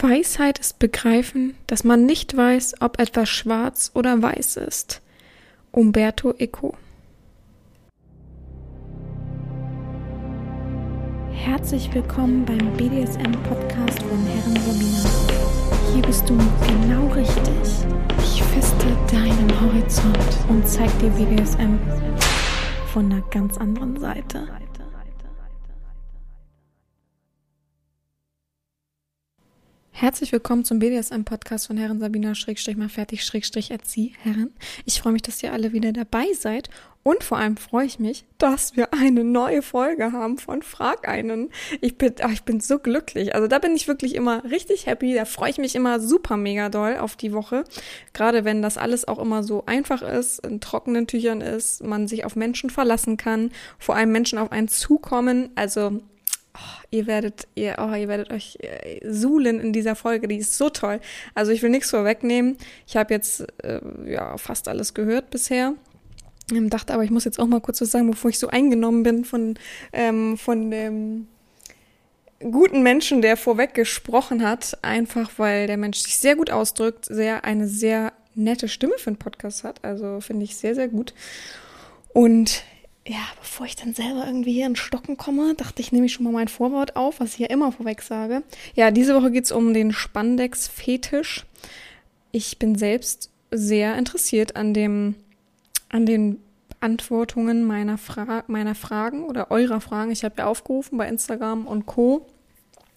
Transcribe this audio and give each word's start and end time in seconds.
Weisheit 0.00 0.58
ist 0.60 0.78
begreifen, 0.78 1.56
dass 1.66 1.82
man 1.82 2.06
nicht 2.06 2.36
weiß, 2.36 2.80
ob 2.80 3.00
etwas 3.00 3.28
schwarz 3.28 3.90
oder 3.94 4.22
weiß 4.22 4.56
ist. 4.58 5.02
Umberto 5.72 6.34
Eco 6.38 6.76
Herzlich 11.32 11.92
willkommen 11.94 12.44
beim 12.44 12.76
BDSM-Podcast 12.76 14.02
von 14.02 14.26
Herren 14.26 14.56
Sabina. 14.56 15.10
Hier 15.92 16.02
bist 16.02 16.28
du 16.28 16.36
genau 16.36 17.06
richtig. 17.14 17.44
Ich 18.18 18.42
feste 18.42 18.86
deinen 19.10 19.60
Horizont 19.60 20.18
und 20.48 20.66
zeig 20.68 20.96
dir 20.98 21.10
BDSM 21.10 21.78
von 22.92 23.10
einer 23.10 23.22
ganz 23.30 23.56
anderen 23.58 23.98
Seite. 23.98 24.46
Herzlich 30.00 30.30
willkommen 30.30 30.64
zum 30.64 30.78
BDSM-Podcast 30.78 31.66
von 31.66 31.76
Herren 31.76 31.98
Sabina 31.98 32.36
Schrägstrich 32.36 32.76
mal 32.76 32.88
fertig 32.88 33.24
Schrägstrich 33.24 33.72
Erzieh 33.72 34.12
Herren. 34.22 34.52
Ich 34.84 35.00
freue 35.02 35.12
mich, 35.12 35.22
dass 35.22 35.42
ihr 35.42 35.52
alle 35.52 35.72
wieder 35.72 35.92
dabei 35.92 36.26
seid 36.34 36.70
und 37.02 37.24
vor 37.24 37.38
allem 37.38 37.56
freue 37.56 37.86
ich 37.86 37.98
mich, 37.98 38.24
dass 38.38 38.76
wir 38.76 38.94
eine 38.94 39.24
neue 39.24 39.60
Folge 39.60 40.12
haben 40.12 40.38
von 40.38 40.62
Frag 40.62 41.08
einen. 41.08 41.50
Ich 41.80 41.98
bin, 41.98 42.14
ach, 42.22 42.30
ich 42.30 42.44
bin 42.44 42.60
so 42.60 42.78
glücklich. 42.78 43.34
Also 43.34 43.48
da 43.48 43.58
bin 43.58 43.74
ich 43.74 43.88
wirklich 43.88 44.14
immer 44.14 44.44
richtig 44.44 44.86
happy. 44.86 45.14
Da 45.14 45.24
freue 45.24 45.50
ich 45.50 45.58
mich 45.58 45.74
immer 45.74 45.98
super 45.98 46.36
mega 46.36 46.68
doll 46.68 46.98
auf 46.98 47.16
die 47.16 47.32
Woche. 47.32 47.64
Gerade 48.12 48.44
wenn 48.44 48.62
das 48.62 48.78
alles 48.78 49.08
auch 49.08 49.18
immer 49.18 49.42
so 49.42 49.66
einfach 49.66 50.02
ist, 50.02 50.46
in 50.46 50.60
trockenen 50.60 51.08
Tüchern 51.08 51.40
ist, 51.40 51.82
man 51.82 52.06
sich 52.06 52.24
auf 52.24 52.36
Menschen 52.36 52.70
verlassen 52.70 53.16
kann, 53.16 53.50
vor 53.80 53.96
allem 53.96 54.12
Menschen 54.12 54.38
auf 54.38 54.52
einen 54.52 54.68
zukommen. 54.68 55.50
Also 55.56 56.02
Oh, 56.58 56.82
ihr 56.90 57.06
werdet, 57.06 57.46
ihr, 57.54 57.76
oh, 57.78 57.94
ihr 57.94 58.08
werdet 58.08 58.30
euch 58.30 58.58
äh, 58.60 59.00
suhlen 59.08 59.60
in 59.60 59.72
dieser 59.72 59.94
Folge, 59.94 60.26
die 60.26 60.38
ist 60.38 60.56
so 60.56 60.70
toll. 60.70 61.00
Also 61.34 61.52
ich 61.52 61.62
will 61.62 61.70
nichts 61.70 61.90
vorwegnehmen. 61.90 62.56
Ich 62.86 62.96
habe 62.96 63.14
jetzt 63.14 63.46
äh, 63.62 63.80
ja 64.06 64.36
fast 64.38 64.66
alles 64.66 64.94
gehört 64.94 65.30
bisher. 65.30 65.74
Ähm, 66.52 66.70
dachte 66.70 66.94
aber, 66.94 67.04
ich 67.04 67.10
muss 67.10 67.24
jetzt 67.24 67.38
auch 67.38 67.46
mal 67.46 67.60
kurz 67.60 67.80
was 67.80 67.90
sagen, 67.90 68.10
bevor 68.10 68.30
ich 68.30 68.38
so 68.38 68.48
eingenommen 68.48 69.02
bin 69.02 69.24
von, 69.24 69.54
ähm, 69.92 70.36
von 70.36 70.70
dem 70.70 71.28
guten 72.40 72.82
Menschen, 72.82 73.22
der 73.22 73.36
vorweg 73.36 73.74
gesprochen 73.74 74.42
hat, 74.46 74.78
einfach 74.82 75.30
weil 75.36 75.66
der 75.66 75.76
Mensch 75.76 75.98
sich 75.98 76.18
sehr 76.18 76.36
gut 76.36 76.50
ausdrückt, 76.50 77.04
sehr 77.04 77.44
eine 77.44 77.68
sehr 77.68 78.12
nette 78.34 78.68
Stimme 78.68 78.94
für 78.98 79.08
einen 79.08 79.16
Podcast 79.16 79.64
hat. 79.64 79.84
Also 79.84 80.20
finde 80.20 80.44
ich 80.44 80.56
sehr, 80.56 80.74
sehr 80.74 80.88
gut. 80.88 81.14
Und 82.12 82.62
ja, 83.08 83.24
bevor 83.40 83.64
ich 83.64 83.74
dann 83.74 83.94
selber 83.94 84.26
irgendwie 84.26 84.52
hier 84.52 84.66
in 84.66 84.76
Stocken 84.76 85.16
komme, 85.16 85.54
dachte 85.54 85.80
ich, 85.80 85.92
nehme 85.92 86.06
ich 86.06 86.12
schon 86.12 86.24
mal 86.24 86.32
mein 86.32 86.48
Vorwort 86.48 86.94
auf, 86.94 87.20
was 87.20 87.34
ich 87.34 87.38
ja 87.38 87.46
immer 87.46 87.72
vorweg 87.72 88.02
sage. 88.02 88.42
Ja, 88.74 88.90
diese 88.90 89.14
Woche 89.14 89.30
geht's 89.30 89.50
um 89.50 89.72
den 89.72 89.92
Spandex-Fetisch. 89.92 91.46
Ich 92.32 92.58
bin 92.58 92.76
selbst 92.76 93.30
sehr 93.50 93.96
interessiert 93.96 94.56
an 94.56 94.74
dem, 94.74 95.14
an 95.88 96.04
den 96.04 96.38
Antwortungen 96.80 97.64
meiner, 97.64 97.96
Fra 97.96 98.44
meiner 98.46 98.74
Fragen 98.74 99.24
oder 99.24 99.50
eurer 99.50 99.80
Fragen. 99.80 100.10
Ich 100.10 100.22
habe 100.22 100.34
ja 100.38 100.46
aufgerufen 100.46 100.98
bei 100.98 101.08
Instagram 101.08 101.66
und 101.66 101.86
Co. 101.86 102.26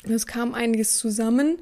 Es 0.03 0.27
kam 0.27 0.53
einiges 0.53 0.97
zusammen. 0.97 1.57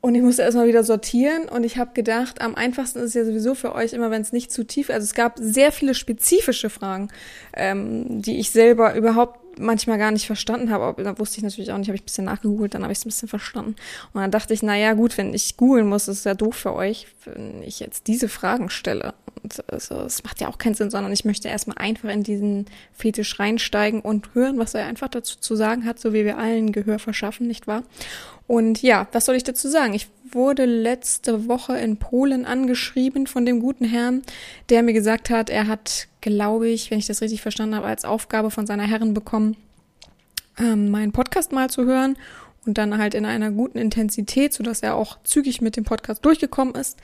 Und 0.00 0.14
ich 0.14 0.22
musste 0.22 0.42
erstmal 0.42 0.68
wieder 0.68 0.84
sortieren 0.84 1.48
und 1.48 1.64
ich 1.64 1.76
habe 1.76 1.90
gedacht, 1.92 2.40
am 2.40 2.54
einfachsten 2.54 3.00
ist 3.00 3.06
es 3.06 3.14
ja 3.14 3.24
sowieso 3.24 3.54
für 3.54 3.74
euch 3.74 3.92
immer, 3.92 4.12
wenn 4.12 4.22
es 4.22 4.32
nicht 4.32 4.52
zu 4.52 4.64
tief 4.64 4.90
ist. 4.90 4.94
Also 4.94 5.04
es 5.04 5.14
gab 5.14 5.38
sehr 5.40 5.72
viele 5.72 5.94
spezifische 5.94 6.70
Fragen, 6.70 7.08
ähm, 7.52 8.22
die 8.22 8.38
ich 8.38 8.50
selber 8.50 8.94
überhaupt 8.94 9.40
manchmal 9.58 9.98
gar 9.98 10.12
nicht 10.12 10.26
verstanden 10.26 10.70
habe. 10.70 11.02
Da 11.02 11.18
wusste 11.18 11.38
ich 11.38 11.42
natürlich 11.42 11.72
auch 11.72 11.78
nicht, 11.78 11.88
habe 11.88 11.96
ich 11.96 12.02
ein 12.02 12.06
bisschen 12.06 12.24
nachgegoogelt, 12.26 12.74
dann 12.74 12.82
habe 12.82 12.92
ich 12.92 12.98
es 12.98 13.04
ein 13.04 13.08
bisschen 13.08 13.28
verstanden. 13.28 13.74
Und 14.12 14.20
dann 14.20 14.30
dachte 14.30 14.54
ich, 14.54 14.62
na 14.62 14.76
ja, 14.76 14.94
gut, 14.94 15.18
wenn 15.18 15.34
ich 15.34 15.56
googeln 15.56 15.88
muss, 15.88 16.08
ist 16.08 16.18
es 16.18 16.24
ja 16.24 16.34
doof 16.34 16.54
für 16.54 16.74
euch, 16.74 17.08
wenn 17.24 17.62
ich 17.62 17.80
jetzt 17.80 18.06
diese 18.06 18.28
Fragen 18.28 18.70
stelle. 18.70 19.14
Und 19.48 19.72
also, 19.72 20.00
es 20.02 20.22
macht 20.24 20.40
ja 20.40 20.48
auch 20.48 20.58
keinen 20.58 20.74
Sinn, 20.74 20.90
sondern 20.90 21.12
ich 21.12 21.24
möchte 21.24 21.48
erstmal 21.48 21.78
einfach 21.78 22.10
in 22.10 22.22
diesen 22.22 22.66
Fetisch 22.92 23.38
reinsteigen 23.38 24.00
und 24.00 24.34
hören, 24.34 24.58
was 24.58 24.74
er 24.74 24.86
einfach 24.86 25.08
dazu 25.08 25.38
zu 25.38 25.56
sagen 25.56 25.86
hat, 25.86 25.98
so 25.98 26.12
wie 26.12 26.24
wir 26.24 26.38
allen 26.38 26.72
Gehör 26.72 26.98
verschaffen, 26.98 27.46
nicht 27.46 27.66
wahr? 27.66 27.82
Und 28.46 28.82
ja, 28.82 29.08
was 29.12 29.26
soll 29.26 29.36
ich 29.36 29.44
dazu 29.44 29.68
sagen? 29.68 29.94
Ich 29.94 30.08
wurde 30.30 30.66
letzte 30.66 31.48
Woche 31.48 31.78
in 31.78 31.96
Polen 31.96 32.44
angeschrieben 32.44 33.26
von 33.26 33.46
dem 33.46 33.60
guten 33.60 33.84
Herrn, 33.84 34.22
der 34.68 34.82
mir 34.82 34.92
gesagt 34.92 35.30
hat, 35.30 35.48
er 35.48 35.66
hat, 35.66 36.08
glaube 36.20 36.68
ich, 36.68 36.90
wenn 36.90 36.98
ich 36.98 37.06
das 37.06 37.22
richtig 37.22 37.40
verstanden 37.40 37.74
habe, 37.74 37.86
als 37.86 38.04
Aufgabe 38.04 38.50
von 38.50 38.66
seiner 38.66 38.86
Herren 38.86 39.14
bekommen, 39.14 39.56
ähm, 40.58 40.90
meinen 40.90 41.12
Podcast 41.12 41.52
mal 41.52 41.70
zu 41.70 41.84
hören 41.84 42.16
und 42.66 42.76
dann 42.76 42.98
halt 42.98 43.14
in 43.14 43.24
einer 43.24 43.50
guten 43.50 43.78
Intensität, 43.78 44.52
sodass 44.52 44.80
er 44.80 44.94
auch 44.94 45.18
zügig 45.24 45.62
mit 45.62 45.76
dem 45.76 45.84
Podcast 45.84 46.24
durchgekommen 46.24 46.74
ist 46.74 46.98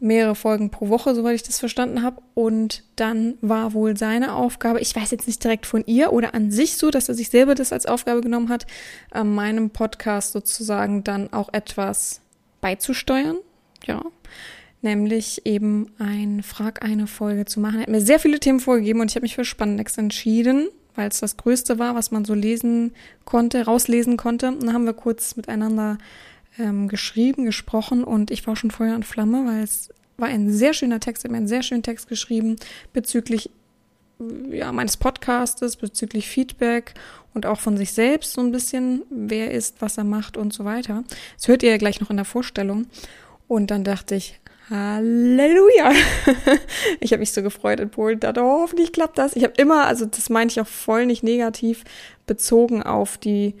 mehrere 0.00 0.34
Folgen 0.34 0.70
pro 0.70 0.88
Woche, 0.88 1.14
soweit 1.14 1.34
ich 1.34 1.42
das 1.42 1.58
verstanden 1.58 2.02
habe. 2.02 2.22
Und 2.34 2.84
dann 2.96 3.34
war 3.40 3.72
wohl 3.72 3.96
seine 3.96 4.34
Aufgabe, 4.34 4.80
ich 4.80 4.94
weiß 4.94 5.10
jetzt 5.10 5.26
nicht 5.26 5.42
direkt 5.42 5.66
von 5.66 5.84
ihr 5.86 6.12
oder 6.12 6.34
an 6.34 6.50
sich 6.50 6.76
so, 6.76 6.90
dass 6.90 7.08
er 7.08 7.14
sich 7.14 7.30
selber 7.30 7.54
das 7.54 7.72
als 7.72 7.86
Aufgabe 7.86 8.20
genommen 8.20 8.48
hat, 8.48 8.66
äh, 9.14 9.24
meinem 9.24 9.70
Podcast 9.70 10.32
sozusagen 10.32 11.04
dann 11.04 11.32
auch 11.32 11.52
etwas 11.52 12.20
beizusteuern. 12.60 13.38
Ja. 13.86 14.02
Nämlich 14.80 15.44
eben 15.44 15.90
ein 15.98 16.42
Frag 16.42 16.84
eine 16.84 17.08
Folge 17.08 17.44
zu 17.44 17.58
machen. 17.58 17.76
Er 17.76 17.82
hat 17.82 17.88
mir 17.88 18.00
sehr 18.00 18.20
viele 18.20 18.38
Themen 18.38 18.60
vorgegeben 18.60 19.00
und 19.00 19.10
ich 19.10 19.16
habe 19.16 19.24
mich 19.24 19.34
für 19.34 19.44
Spandex 19.44 19.98
entschieden, 19.98 20.68
weil 20.94 21.08
es 21.08 21.18
das 21.18 21.36
Größte 21.36 21.80
war, 21.80 21.96
was 21.96 22.12
man 22.12 22.24
so 22.24 22.34
lesen 22.34 22.92
konnte, 23.24 23.64
rauslesen 23.64 24.16
konnte. 24.16 24.48
Und 24.48 24.62
dann 24.62 24.72
haben 24.72 24.86
wir 24.86 24.92
kurz 24.92 25.34
miteinander 25.34 25.98
ähm, 26.58 26.88
geschrieben, 26.88 27.44
gesprochen 27.44 28.04
und 28.04 28.30
ich 28.30 28.46
war 28.46 28.56
schon 28.56 28.70
Feuer 28.70 28.94
und 28.94 29.04
Flamme, 29.04 29.46
weil 29.46 29.62
es 29.62 29.90
war 30.16 30.28
ein 30.28 30.52
sehr 30.52 30.74
schöner 30.74 31.00
Text, 31.00 31.24
er 31.24 31.30
hat 31.30 31.36
einen 31.36 31.48
sehr 31.48 31.62
schönen 31.62 31.82
Text 31.82 32.08
geschrieben 32.08 32.56
bezüglich 32.92 33.50
ja, 34.50 34.72
meines 34.72 34.96
Podcastes, 34.96 35.76
bezüglich 35.76 36.28
Feedback 36.28 36.94
und 37.34 37.46
auch 37.46 37.60
von 37.60 37.76
sich 37.76 37.92
selbst 37.92 38.32
so 38.32 38.40
ein 38.40 38.50
bisschen, 38.50 39.02
wer 39.10 39.52
ist, 39.52 39.76
was 39.80 39.96
er 39.96 40.04
macht 40.04 40.36
und 40.36 40.52
so 40.52 40.64
weiter. 40.64 41.04
Das 41.36 41.46
hört 41.46 41.62
ihr 41.62 41.70
ja 41.70 41.76
gleich 41.76 42.00
noch 42.00 42.10
in 42.10 42.16
der 42.16 42.24
Vorstellung. 42.24 42.86
Und 43.46 43.70
dann 43.70 43.84
dachte 43.84 44.16
ich, 44.16 44.40
Halleluja! 44.70 45.92
ich 47.00 47.12
habe 47.12 47.20
mich 47.20 47.32
so 47.32 47.42
gefreut 47.42 47.80
in 47.80 47.90
Polen, 47.90 48.20
oh, 48.22 48.60
hoffentlich 48.62 48.92
klappt 48.92 49.18
das. 49.18 49.36
Ich 49.36 49.44
habe 49.44 49.54
immer, 49.56 49.86
also 49.86 50.04
das 50.04 50.28
meine 50.30 50.50
ich 50.50 50.60
auch 50.60 50.66
voll 50.66 51.06
nicht 51.06 51.22
negativ 51.22 51.84
bezogen 52.26 52.82
auf 52.82 53.18
die 53.18 53.54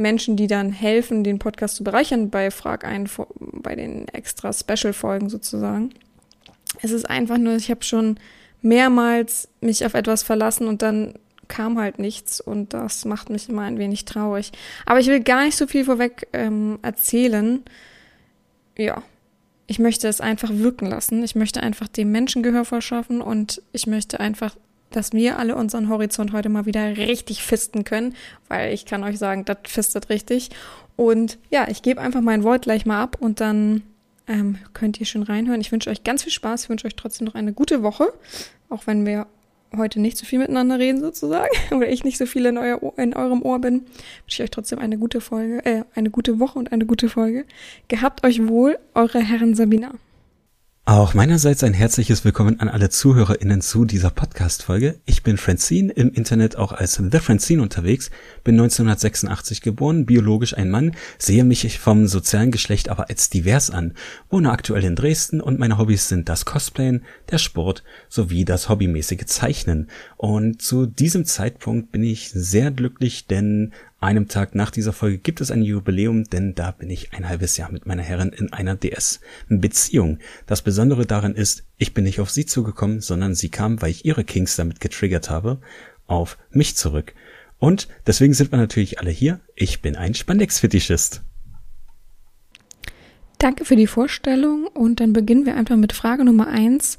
Menschen, 0.00 0.36
die 0.36 0.46
dann 0.46 0.72
helfen, 0.72 1.22
den 1.22 1.38
Podcast 1.38 1.76
zu 1.76 1.84
bereichern 1.84 2.30
bei 2.30 2.50
Frag 2.50 2.84
ein, 2.84 3.08
bei 3.38 3.76
den 3.76 4.08
extra 4.08 4.52
Special-Folgen 4.52 5.28
sozusagen. 5.28 5.90
Es 6.82 6.90
ist 6.90 7.08
einfach 7.08 7.38
nur, 7.38 7.54
ich 7.54 7.70
habe 7.70 7.84
schon 7.84 8.18
mehrmals 8.62 9.48
mich 9.60 9.84
auf 9.84 9.94
etwas 9.94 10.22
verlassen 10.22 10.66
und 10.66 10.82
dann 10.82 11.14
kam 11.48 11.78
halt 11.78 11.98
nichts 11.98 12.40
und 12.40 12.72
das 12.74 13.04
macht 13.04 13.28
mich 13.28 13.48
immer 13.48 13.62
ein 13.62 13.78
wenig 13.78 14.04
traurig. 14.04 14.52
Aber 14.86 15.00
ich 15.00 15.08
will 15.08 15.20
gar 15.20 15.44
nicht 15.44 15.56
so 15.56 15.66
viel 15.66 15.84
vorweg 15.84 16.28
ähm, 16.32 16.78
erzählen. 16.82 17.62
Ja, 18.78 19.02
ich 19.66 19.78
möchte 19.78 20.08
es 20.08 20.20
einfach 20.20 20.50
wirken 20.52 20.86
lassen. 20.86 21.22
Ich 21.24 21.34
möchte 21.34 21.62
einfach 21.62 21.88
dem 21.88 22.12
Menschen 22.12 22.42
Gehör 22.42 22.64
verschaffen 22.64 23.20
und 23.20 23.62
ich 23.72 23.86
möchte 23.86 24.20
einfach 24.20 24.56
dass 24.90 25.12
wir 25.12 25.38
alle 25.38 25.56
unseren 25.56 25.88
Horizont 25.88 26.32
heute 26.32 26.48
mal 26.48 26.66
wieder 26.66 26.96
richtig 26.96 27.42
fisten 27.42 27.84
können, 27.84 28.14
weil 28.48 28.72
ich 28.72 28.86
kann 28.86 29.04
euch 29.04 29.18
sagen, 29.18 29.44
das 29.44 29.58
fistet 29.64 30.10
richtig. 30.10 30.50
Und 30.96 31.38
ja, 31.50 31.68
ich 31.68 31.82
gebe 31.82 32.00
einfach 32.00 32.20
mein 32.20 32.42
Wort 32.44 32.62
gleich 32.62 32.86
mal 32.86 33.00
ab 33.00 33.16
und 33.20 33.40
dann 33.40 33.82
ähm, 34.26 34.58
könnt 34.74 35.00
ihr 35.00 35.06
schon 35.06 35.22
reinhören. 35.22 35.60
Ich 35.60 35.72
wünsche 35.72 35.90
euch 35.90 36.04
ganz 36.04 36.22
viel 36.22 36.32
Spaß. 36.32 36.64
Ich 36.64 36.68
wünsche 36.68 36.86
euch 36.86 36.96
trotzdem 36.96 37.26
noch 37.26 37.34
eine 37.34 37.52
gute 37.52 37.82
Woche, 37.82 38.12
auch 38.68 38.86
wenn 38.86 39.06
wir 39.06 39.26
heute 39.76 40.00
nicht 40.00 40.18
so 40.18 40.26
viel 40.26 40.40
miteinander 40.40 40.78
reden 40.78 41.00
sozusagen 41.00 41.50
oder 41.74 41.88
ich 41.88 42.04
nicht 42.04 42.18
so 42.18 42.26
viel 42.26 42.46
in, 42.46 42.58
euer 42.58 42.82
Ohr, 42.82 42.98
in 42.98 43.14
eurem 43.14 43.42
Ohr 43.42 43.60
bin, 43.60 43.82
wünsche 43.82 43.88
ich 44.28 44.42
euch 44.42 44.50
trotzdem 44.50 44.78
eine 44.78 44.98
gute 44.98 45.20
Folge, 45.20 45.64
äh, 45.64 45.84
eine 45.94 46.10
gute 46.10 46.40
Woche 46.40 46.58
und 46.58 46.72
eine 46.72 46.86
gute 46.86 47.08
Folge. 47.08 47.44
Gehabt 47.88 48.24
euch 48.24 48.46
wohl, 48.46 48.78
eure 48.94 49.20
Herren 49.20 49.54
Sabina. 49.54 49.92
Auch 50.90 51.14
meinerseits 51.14 51.62
ein 51.62 51.72
herzliches 51.72 52.24
Willkommen 52.24 52.58
an 52.58 52.68
alle 52.68 52.90
ZuhörerInnen 52.90 53.60
zu 53.60 53.84
dieser 53.84 54.10
Podcast-Folge. 54.10 54.98
Ich 55.06 55.22
bin 55.22 55.36
Francine, 55.36 55.92
im 55.92 56.10
Internet 56.10 56.56
auch 56.56 56.72
als 56.72 56.94
The 56.96 57.20
Francine 57.20 57.62
unterwegs, 57.62 58.10
bin 58.42 58.56
1986 58.56 59.62
geboren, 59.62 60.04
biologisch 60.04 60.58
ein 60.58 60.68
Mann, 60.68 60.96
sehe 61.16 61.44
mich 61.44 61.78
vom 61.78 62.08
sozialen 62.08 62.50
Geschlecht 62.50 62.88
aber 62.88 63.08
als 63.08 63.30
divers 63.30 63.70
an, 63.70 63.94
wohne 64.30 64.50
aktuell 64.50 64.82
in 64.82 64.96
Dresden 64.96 65.40
und 65.40 65.60
meine 65.60 65.78
Hobbys 65.78 66.08
sind 66.08 66.28
das 66.28 66.44
Cosplayen, 66.44 67.04
der 67.30 67.38
Sport 67.38 67.84
sowie 68.08 68.44
das 68.44 68.68
hobbymäßige 68.68 69.26
Zeichnen. 69.26 69.86
Und 70.16 70.60
zu 70.60 70.86
diesem 70.86 71.24
Zeitpunkt 71.24 71.92
bin 71.92 72.02
ich 72.02 72.30
sehr 72.30 72.72
glücklich, 72.72 73.28
denn 73.28 73.74
einem 74.00 74.28
Tag 74.28 74.54
nach 74.54 74.70
dieser 74.70 74.92
Folge 74.92 75.18
gibt 75.18 75.40
es 75.40 75.50
ein 75.50 75.62
Jubiläum, 75.62 76.24
denn 76.24 76.54
da 76.54 76.70
bin 76.70 76.88
ich 76.88 77.12
ein 77.12 77.28
halbes 77.28 77.56
Jahr 77.58 77.70
mit 77.70 77.86
meiner 77.86 78.02
Herrin 78.02 78.30
in 78.30 78.52
einer 78.52 78.74
DS-Beziehung. 78.74 80.18
Das 80.46 80.62
Besondere 80.62 81.04
daran 81.04 81.34
ist, 81.34 81.64
ich 81.76 81.92
bin 81.92 82.04
nicht 82.04 82.18
auf 82.20 82.30
sie 82.30 82.46
zugekommen, 82.46 83.00
sondern 83.00 83.34
sie 83.34 83.50
kam, 83.50 83.82
weil 83.82 83.90
ich 83.90 84.06
ihre 84.06 84.24
Kings 84.24 84.56
damit 84.56 84.80
getriggert 84.80 85.28
habe, 85.28 85.60
auf 86.06 86.38
mich 86.50 86.76
zurück. 86.76 87.14
Und 87.58 87.88
deswegen 88.06 88.32
sind 88.32 88.52
wir 88.52 88.58
natürlich 88.58 89.00
alle 89.00 89.10
hier. 89.10 89.40
Ich 89.54 89.82
bin 89.82 89.96
ein 89.96 90.14
Spandex-Fetischist. 90.14 91.22
Danke 93.36 93.64
für 93.64 93.76
die 93.76 93.86
Vorstellung 93.86 94.66
und 94.66 95.00
dann 95.00 95.12
beginnen 95.12 95.46
wir 95.46 95.56
einfach 95.56 95.76
mit 95.76 95.92
Frage 95.92 96.24
Nummer 96.24 96.48
eins. 96.48 96.96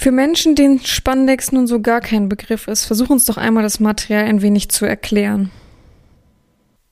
Für 0.00 0.12
Menschen, 0.12 0.54
denen 0.54 0.78
Spandex 0.78 1.50
nun 1.50 1.66
so 1.66 1.80
gar 1.80 2.00
kein 2.00 2.28
Begriff 2.28 2.68
ist, 2.68 2.84
versuch 2.84 3.10
uns 3.10 3.24
doch 3.24 3.36
einmal 3.36 3.64
das 3.64 3.80
Material 3.80 4.26
ein 4.26 4.42
wenig 4.42 4.68
zu 4.68 4.86
erklären. 4.86 5.50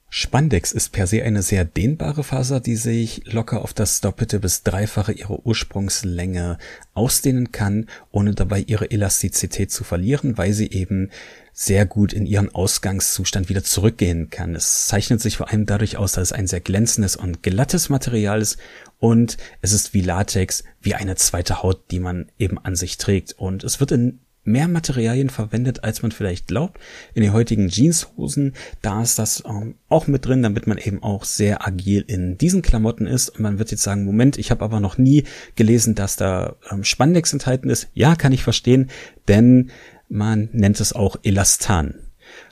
Spandex 0.09 0.73
ist 0.73 0.93
per 0.93 1.07
se 1.07 1.23
eine 1.25 1.43
sehr 1.43 1.65
dehnbare 1.65 2.23
Faser, 2.23 2.61
die 2.61 2.77
sich 2.77 3.23
locker 3.27 3.63
auf 3.63 3.75
das 3.75 4.01
Doppelte 4.01 4.39
bis 4.39 4.63
Dreifache 4.63 5.13
ihrer 5.13 5.45
Ursprungslänge 5.45 6.59
ausdehnen 6.95 7.51
kann, 7.51 7.87
ohne 8.13 8.33
dabei 8.33 8.61
ihre 8.61 8.91
Elastizität 8.91 9.73
zu 9.73 9.83
verlieren, 9.83 10.39
weil 10.39 10.53
sie 10.53 10.71
eben 10.71 11.11
sehr 11.53 11.87
gut 11.87 12.13
in 12.13 12.27
ihren 12.27 12.55
Ausgangszustand 12.55 13.49
wieder 13.49 13.65
zurückgehen 13.65 14.31
kann. 14.31 14.55
Es 14.55 14.87
zeichnet 14.87 15.21
sich 15.21 15.39
vor 15.39 15.51
allem 15.51 15.67
dadurch 15.67 15.97
aus, 15.97 16.13
dass 16.13 16.25
es 16.25 16.33
ein 16.33 16.47
sehr 16.47 16.61
glänzendes 16.61 17.17
und 17.17 17.43
glattes 17.43 17.89
Material 17.89 18.41
ist 18.41 18.59
und 18.99 19.39
es 19.61 19.73
ist 19.73 19.93
wie 19.93 20.03
Latex, 20.03 20.65
wie 20.81 20.95
eine 20.95 21.17
zweite 21.17 21.63
Haut, 21.63 21.91
die 21.91 22.01
man 22.01 22.31
eben 22.39 22.59
an 22.59 22.77
sich 22.77 22.97
trägt. 22.97 23.33
Und 23.33 23.65
es 23.65 23.81
wird 23.81 23.93
in 23.93 24.21
mehr 24.47 24.69
Materialien 24.69 25.31
verwendet, 25.31 25.85
als 25.85 26.03
man 26.03 26.13
vielleicht 26.13 26.47
glaubt. 26.47 26.81
In 27.15 27.23
den 27.23 27.33
heutigen 27.33 27.69
Jeanshosen, 27.69 28.55
da 28.83 29.03
ist 29.03 29.19
das 29.19 29.43
ähm, 29.47 29.77
auch 29.89 30.07
mit 30.07 30.25
drin, 30.25 30.43
damit 30.43 30.67
man 30.67 30.79
eben 30.79 31.03
auch 31.03 31.25
sehr 31.25 31.67
agil 31.67 32.05
in 32.07 32.39
diesen 32.39 32.63
Klamotten 32.63 33.07
ist. 33.07 33.31
Und 33.31 33.41
man 33.41 33.59
wird 33.59 33.71
jetzt 33.71 33.83
sagen, 33.83 34.05
Moment, 34.05 34.39
ich 34.39 34.51
habe 34.51 34.65
aber 34.65 34.81
noch 34.81 34.99
nie 34.99 35.25
gelesen, 35.55 35.95
dass 35.95 36.17
da 36.17 36.57
ähm, 36.71 36.85
Spandex 36.85 37.33
enthalten 37.33 37.71
ist. 37.71 37.89
Ja, 37.95 38.17
kann 38.17 38.33
ich 38.33 38.43
verstehen, 38.43 38.91
denn 39.29 39.71
man 40.09 40.49
nennt 40.53 40.81
es 40.81 40.93
auch 40.93 41.17
Elastan. 41.23 41.95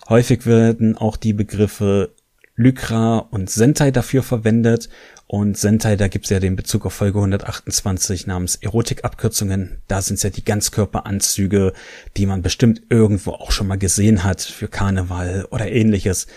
Häufig 0.09 0.47
werden 0.47 0.97
auch 0.97 1.17
die 1.17 1.33
Begriffe 1.33 2.15
Lycra 2.57 3.19
und 3.19 3.51
Sentai 3.51 3.91
dafür 3.91 4.23
verwendet 4.23 4.89
und 5.35 5.59
Sentai, 5.59 5.97
da 5.97 6.07
gibt's 6.07 6.31
ja 6.31 6.39
den 6.39 6.55
Bezug 6.55 6.87
auf 6.87 6.95
Folge 6.95 7.19
128 7.19 8.29
namens 8.29 8.55
Erotikabkürzungen. 8.55 9.79
Da 9.89 10.01
sind's 10.01 10.23
ja 10.23 10.31
die 10.31 10.45
Ganzkörperanzüge, 10.45 11.73
die 12.17 12.27
man 12.27 12.41
bestimmt 12.41 12.83
irgendwo 12.89 13.33
auch 13.33 13.51
schon 13.51 13.67
mal 13.67 13.77
gesehen 13.77 14.23
hat 14.23 14.41
für 14.41 14.69
Karneval 14.69 15.49
oder 15.51 15.69
ähnliches. 15.73 16.29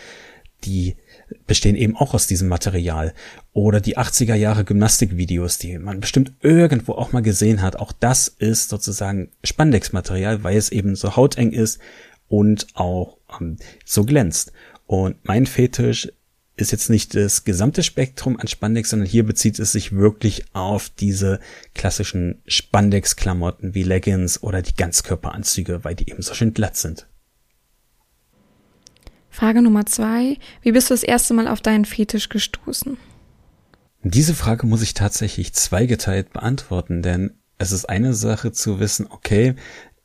Die 0.64 0.96
bestehen 1.46 1.76
eben 1.76 1.96
auch 1.96 2.16
aus 2.16 2.26
diesem 2.26 2.48
Material. 2.48 3.14
Oder 3.54 3.82
die 3.82 4.00
80er 4.00 4.34
Jahre 4.34 4.64
Gymnastikvideos, 4.64 5.60
die 5.60 5.78
man 5.78 6.00
bestimmt 6.00 6.32
irgendwo 6.42 6.94
auch 6.94 7.12
mal 7.12 7.22
gesehen 7.22 7.62
hat. 7.62 7.76
Auch 7.76 7.92
das 7.92 8.28
ist 8.28 8.70
sozusagen 8.70 9.30
Spandex-Material, 9.44 10.44
weil 10.44 10.58
es 10.58 10.72
eben 10.72 10.96
so 10.96 11.16
hauteng 11.16 11.52
ist 11.52 11.80
und 12.30 12.66
auch 12.74 13.18
ähm, 13.40 13.58
so 13.86 14.06
glänzt. 14.06 14.54
Und 14.88 15.18
mein 15.24 15.46
Fetisch 15.46 16.12
ist 16.58 16.72
jetzt 16.72 16.90
nicht 16.90 17.16
das 17.16 17.44
gesamte 17.44 17.84
Spektrum 17.84 18.38
an 18.40 18.48
Spandex, 18.48 18.90
sondern 18.90 19.08
hier 19.08 19.24
bezieht 19.24 19.60
es 19.60 19.72
sich 19.72 19.94
wirklich 19.94 20.46
auf 20.54 20.90
diese 20.90 21.40
klassischen 21.76 22.42
Spandex-Klamotten 22.48 23.76
wie 23.76 23.84
Leggings 23.84 24.42
oder 24.42 24.62
die 24.62 24.76
Ganzkörperanzüge, 24.76 25.84
weil 25.84 25.96
die 25.96 26.10
eben 26.10 26.24
so 26.24 26.34
schön 26.34 26.54
glatt 26.54 26.76
sind. 26.76 27.08
Frage 29.30 29.62
Nummer 29.62 29.86
zwei. 29.86 30.38
Wie 30.64 30.72
bist 30.72 30.90
du 30.90 30.96
das 30.96 31.04
erste 31.04 31.36
Mal 31.36 31.48
auf 31.48 31.62
deinen 31.62 31.86
Fetisch 31.86 32.30
gestoßen? 32.30 32.98
Diese 34.02 34.34
Frage 34.34 34.66
muss 34.66 34.82
ich 34.82 34.96
tatsächlich 34.96 35.54
zweigeteilt 35.54 36.34
beantworten, 36.34 37.04
denn 37.04 37.38
es 37.60 37.72
ist 37.72 37.86
eine 37.86 38.16
Sache 38.16 38.52
zu 38.52 38.80
wissen, 38.80 39.06
okay, 39.10 39.54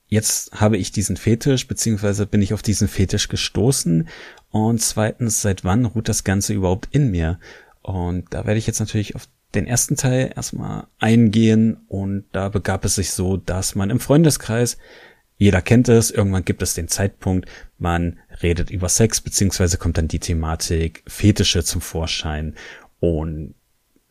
jetzt 0.06 0.52
habe 0.52 0.76
ich 0.76 0.92
diesen 0.92 1.16
Fetisch, 1.16 1.66
beziehungsweise 1.66 2.26
bin 2.26 2.42
ich 2.42 2.52
auf 2.52 2.60
diesen 2.60 2.88
Fetisch 2.88 3.28
gestoßen 3.28 4.08
und 4.52 4.80
zweitens, 4.80 5.42
seit 5.42 5.64
wann 5.64 5.86
ruht 5.86 6.08
das 6.08 6.24
Ganze 6.24 6.52
überhaupt 6.52 6.88
in 6.92 7.10
mir? 7.10 7.40
Und 7.80 8.26
da 8.30 8.46
werde 8.46 8.58
ich 8.58 8.66
jetzt 8.66 8.80
natürlich 8.80 9.16
auf 9.16 9.26
den 9.54 9.66
ersten 9.66 9.96
Teil 9.96 10.32
erstmal 10.36 10.86
eingehen 10.98 11.78
und 11.88 12.24
da 12.32 12.48
begab 12.48 12.84
es 12.84 12.94
sich 12.94 13.10
so, 13.10 13.36
dass 13.36 13.74
man 13.74 13.90
im 13.90 13.98
Freundeskreis, 13.98 14.78
jeder 15.36 15.62
kennt 15.62 15.88
es, 15.88 16.10
irgendwann 16.10 16.44
gibt 16.44 16.62
es 16.62 16.74
den 16.74 16.88
Zeitpunkt, 16.88 17.48
man 17.78 18.20
redet 18.42 18.70
über 18.70 18.88
Sex, 18.88 19.20
beziehungsweise 19.20 19.78
kommt 19.78 19.98
dann 19.98 20.08
die 20.08 20.20
Thematik 20.20 21.02
Fetische 21.06 21.64
zum 21.64 21.80
Vorschein 21.80 22.54
und 23.00 23.54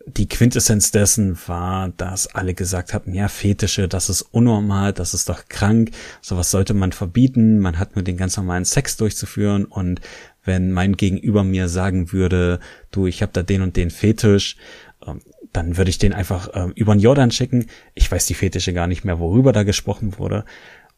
die 0.07 0.27
Quintessenz 0.27 0.91
dessen 0.91 1.37
war, 1.47 1.89
dass 1.89 2.27
alle 2.27 2.53
gesagt 2.53 2.93
hatten, 2.93 3.13
ja, 3.13 3.27
Fetische, 3.27 3.87
das 3.87 4.09
ist 4.09 4.21
unnormal, 4.21 4.93
das 4.93 5.13
ist 5.13 5.29
doch 5.29 5.47
krank, 5.47 5.91
sowas 6.21 6.51
sollte 6.51 6.73
man 6.73 6.91
verbieten, 6.91 7.59
man 7.59 7.79
hat 7.79 7.95
nur 7.95 8.03
den 8.03 8.17
ganz 8.17 8.37
normalen 8.37 8.65
Sex 8.65 8.97
durchzuführen 8.97 9.65
und 9.65 10.01
wenn 10.43 10.71
mein 10.71 10.97
Gegenüber 10.97 11.43
mir 11.43 11.69
sagen 11.69 12.11
würde, 12.11 12.59
du, 12.91 13.07
ich 13.07 13.21
habe 13.21 13.31
da 13.33 13.43
den 13.43 13.61
und 13.61 13.77
den 13.77 13.91
Fetisch, 13.91 14.57
ähm, 15.05 15.21
dann 15.53 15.77
würde 15.77 15.89
ich 15.89 15.97
den 15.97 16.13
einfach 16.13 16.49
ähm, 16.53 16.71
über 16.75 16.95
den 16.95 17.01
Jordan 17.01 17.31
schicken. 17.31 17.67
Ich 17.93 18.11
weiß 18.11 18.25
die 18.25 18.33
Fetische 18.33 18.73
gar 18.73 18.87
nicht 18.87 19.03
mehr, 19.03 19.19
worüber 19.19 19.51
da 19.51 19.63
gesprochen 19.63 20.17
wurde. 20.17 20.45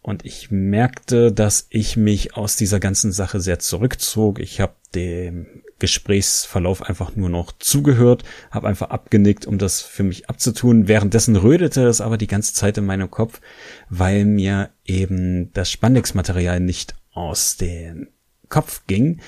Und 0.01 0.25
ich 0.25 0.51
merkte, 0.51 1.31
dass 1.31 1.67
ich 1.69 1.97
mich 1.97 2.35
aus 2.35 2.55
dieser 2.55 2.79
ganzen 2.79 3.11
Sache 3.11 3.39
sehr 3.39 3.59
zurückzog. 3.59 4.39
Ich 4.39 4.59
habe 4.59 4.73
dem 4.93 5.63
Gesprächsverlauf 5.83 6.81
einfach 6.81 7.17
nur 7.17 7.27
noch 7.29 7.51
zugehört, 7.59 8.23
habe 8.51 8.69
einfach 8.69 8.89
abgenickt, 8.89 9.45
um 9.45 9.57
das 9.57 9.81
für 9.81 10.03
mich 10.03 10.29
abzutun. 10.29 10.87
Währenddessen 10.87 11.35
rödete 11.35 11.85
es 11.87 11.99
aber 11.99 12.17
die 12.17 12.27
ganze 12.27 12.53
Zeit 12.53 12.77
in 12.77 12.85
meinem 12.85 13.11
Kopf, 13.11 13.41
weil 13.89 14.23
mir 14.23 14.69
eben 14.85 15.51
das 15.51 15.69
Spandex-Material 15.69 16.61
nicht 16.61 16.95
aus 17.11 17.57
den 17.57 18.07
Kopf 18.47 18.83
ging. 18.87 19.19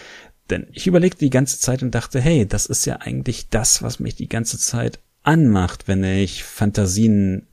Denn 0.49 0.67
ich 0.71 0.87
überlegte 0.87 1.25
die 1.25 1.29
ganze 1.29 1.59
Zeit 1.59 1.83
und 1.83 1.93
dachte, 1.93 2.21
hey, 2.21 2.47
das 2.47 2.67
ist 2.67 2.85
ja 2.85 3.01
eigentlich 3.01 3.49
das, 3.49 3.83
was 3.83 3.99
mich 3.99 4.15
die 4.15 4.29
ganze 4.29 4.57
Zeit 4.57 4.99
anmacht, 5.23 5.89
wenn 5.89 6.05
ich 6.05 6.45
Fantasien 6.45 7.49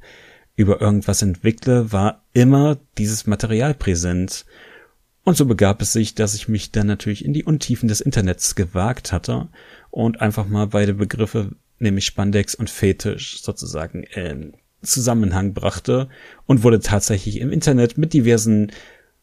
über 0.54 0.80
irgendwas 0.80 1.22
entwickle, 1.22 1.90
war 1.90 2.22
immer 2.34 2.78
dieses 2.98 3.26
Material 3.26 3.74
präsent. 3.74 4.44
Und 5.24 5.36
so 5.36 5.46
begab 5.46 5.80
es 5.82 5.92
sich, 5.92 6.14
dass 6.14 6.34
ich 6.34 6.48
mich 6.48 6.72
dann 6.72 6.86
natürlich 6.86 7.24
in 7.24 7.32
die 7.32 7.44
Untiefen 7.44 7.88
des 7.88 8.00
Internets 8.00 8.54
gewagt 8.54 9.12
hatte 9.12 9.48
und 9.90 10.20
einfach 10.20 10.46
mal 10.46 10.66
beide 10.66 10.94
Begriffe, 10.94 11.52
nämlich 11.78 12.06
Spandex 12.06 12.54
und 12.54 12.70
Fetisch, 12.70 13.40
sozusagen 13.42 14.02
in 14.02 14.54
Zusammenhang 14.82 15.54
brachte 15.54 16.08
und 16.46 16.64
wurde 16.64 16.80
tatsächlich 16.80 17.40
im 17.40 17.52
Internet 17.52 17.98
mit 17.98 18.12
diversen 18.12 18.72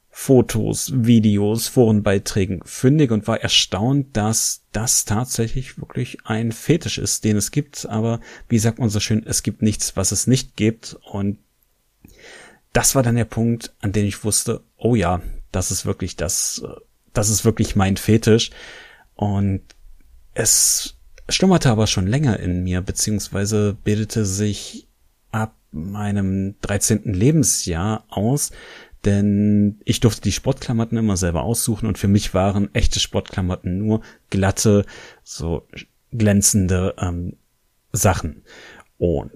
Fotos, 0.10 0.92
Videos, 0.96 1.68
Forenbeiträgen 1.68 2.62
fündig 2.66 3.12
und 3.12 3.28
war 3.28 3.42
erstaunt, 3.42 4.18
dass 4.18 4.63
das 4.72 5.06
tatsächlich 5.06 5.80
wirklich 5.80 6.18
ein 6.24 6.52
Fetisch 6.52 6.98
ist, 6.98 7.24
den 7.24 7.38
es 7.38 7.52
gibt. 7.52 7.88
Aber 7.88 8.19
wie 8.47 8.59
sagt 8.59 8.80
man 8.80 8.90
so 8.90 9.00
schön, 9.00 9.23
es 9.26 9.44
gibt 9.44 9.62
nichts, 9.62 9.95
was 9.95 10.12
es 10.12 10.28
nicht 10.28 10.56
gibt. 10.56 10.97
Und 11.04 11.38
das 12.73 12.95
war 12.95 13.04
dann 13.04 13.16
der 13.16 13.26
Punkt, 13.26 13.73
an 13.81 13.92
dem 13.92 14.06
ich 14.06 14.23
wusste, 14.23 14.62
oh 14.78 14.95
ja, 14.95 15.21
das 15.51 15.71
ist 15.71 15.85
wirklich 15.85 16.15
das, 16.15 16.63
das 17.13 17.29
ist 17.29 17.45
wirklich 17.45 17.75
mein 17.75 17.97
Fetisch. 17.97 18.51
Und 19.15 19.61
es 20.33 20.95
schlummerte 21.27 21.69
aber 21.69 21.87
schon 21.87 22.07
länger 22.07 22.39
in 22.39 22.63
mir, 22.63 22.81
beziehungsweise 22.81 23.77
bildete 23.83 24.25
sich 24.25 24.87
ab 25.31 25.56
meinem 25.71 26.56
13. 26.61 27.13
Lebensjahr 27.13 28.06
aus, 28.09 28.51
denn 29.06 29.79
ich 29.85 29.99
durfte 29.99 30.21
die 30.21 30.31
Sportklamotten 30.31 30.97
immer 30.97 31.18
selber 31.18 31.44
aussuchen 31.44 31.87
und 31.87 31.97
für 31.97 32.07
mich 32.07 32.33
waren 32.33 32.73
echte 32.73 32.99
Sportklamotten 32.99 33.77
nur 33.77 34.01
glatte, 34.29 34.85
so 35.23 35.68
glänzende 36.11 36.95
ähm, 36.97 37.37
Sachen. 37.91 38.44
Und 38.97 39.31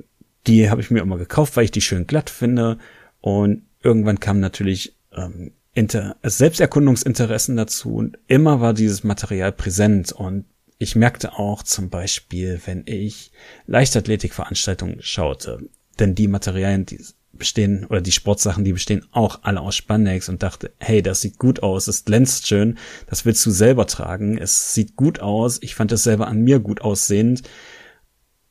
die 0.47 0.69
habe 0.69 0.81
ich 0.81 0.91
mir 0.91 1.01
immer 1.01 1.17
gekauft, 1.17 1.55
weil 1.55 1.65
ich 1.65 1.71
die 1.71 1.81
schön 1.81 2.07
glatt 2.07 2.29
finde. 2.29 2.77
Und 3.21 3.63
irgendwann 3.81 4.19
kam 4.19 4.39
natürlich 4.39 4.95
ähm, 5.13 5.53
Inter 5.73 6.17
Selbsterkundungsinteressen 6.21 7.57
dazu 7.57 7.95
und 7.95 8.19
immer 8.27 8.61
war 8.61 8.73
dieses 8.73 9.03
Material 9.03 9.51
präsent 9.51 10.11
und 10.11 10.45
ich 10.77 10.95
merkte 10.95 11.33
auch 11.33 11.63
zum 11.63 11.89
Beispiel, 11.89 12.61
wenn 12.65 12.83
ich 12.85 13.31
Leichtathletikveranstaltungen 13.67 15.01
schaute, 15.01 15.69
denn 15.99 16.13
die 16.13 16.27
Materialien, 16.27 16.85
die 16.85 17.03
bestehen, 17.31 17.85
oder 17.85 18.01
die 18.01 18.11
Sportsachen, 18.11 18.63
die 18.63 18.73
bestehen 18.73 19.05
auch 19.11 19.39
alle 19.41 19.61
aus 19.61 19.75
Spandex 19.75 20.29
und 20.29 20.43
dachte, 20.43 20.71
hey, 20.77 21.01
das 21.01 21.21
sieht 21.21 21.39
gut 21.39 21.63
aus, 21.63 21.87
es 21.87 22.05
glänzt 22.05 22.47
schön, 22.47 22.77
das 23.07 23.25
willst 23.25 23.43
du 23.45 23.51
selber 23.51 23.87
tragen, 23.87 24.37
es 24.37 24.73
sieht 24.73 24.95
gut 24.95 25.19
aus, 25.19 25.57
ich 25.61 25.73
fand 25.73 25.91
es 25.91 26.03
selber 26.03 26.27
an 26.27 26.41
mir 26.41 26.59
gut 26.59 26.81
aussehend 26.81 27.41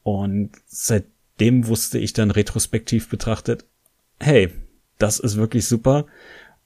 und 0.02 0.50
seitdem 0.66 1.68
wusste 1.68 1.98
ich 1.98 2.12
dann 2.12 2.32
retrospektiv 2.32 3.08
betrachtet, 3.08 3.64
hey, 4.18 4.50
das 4.98 5.20
ist 5.20 5.36
wirklich 5.36 5.66
super 5.66 6.06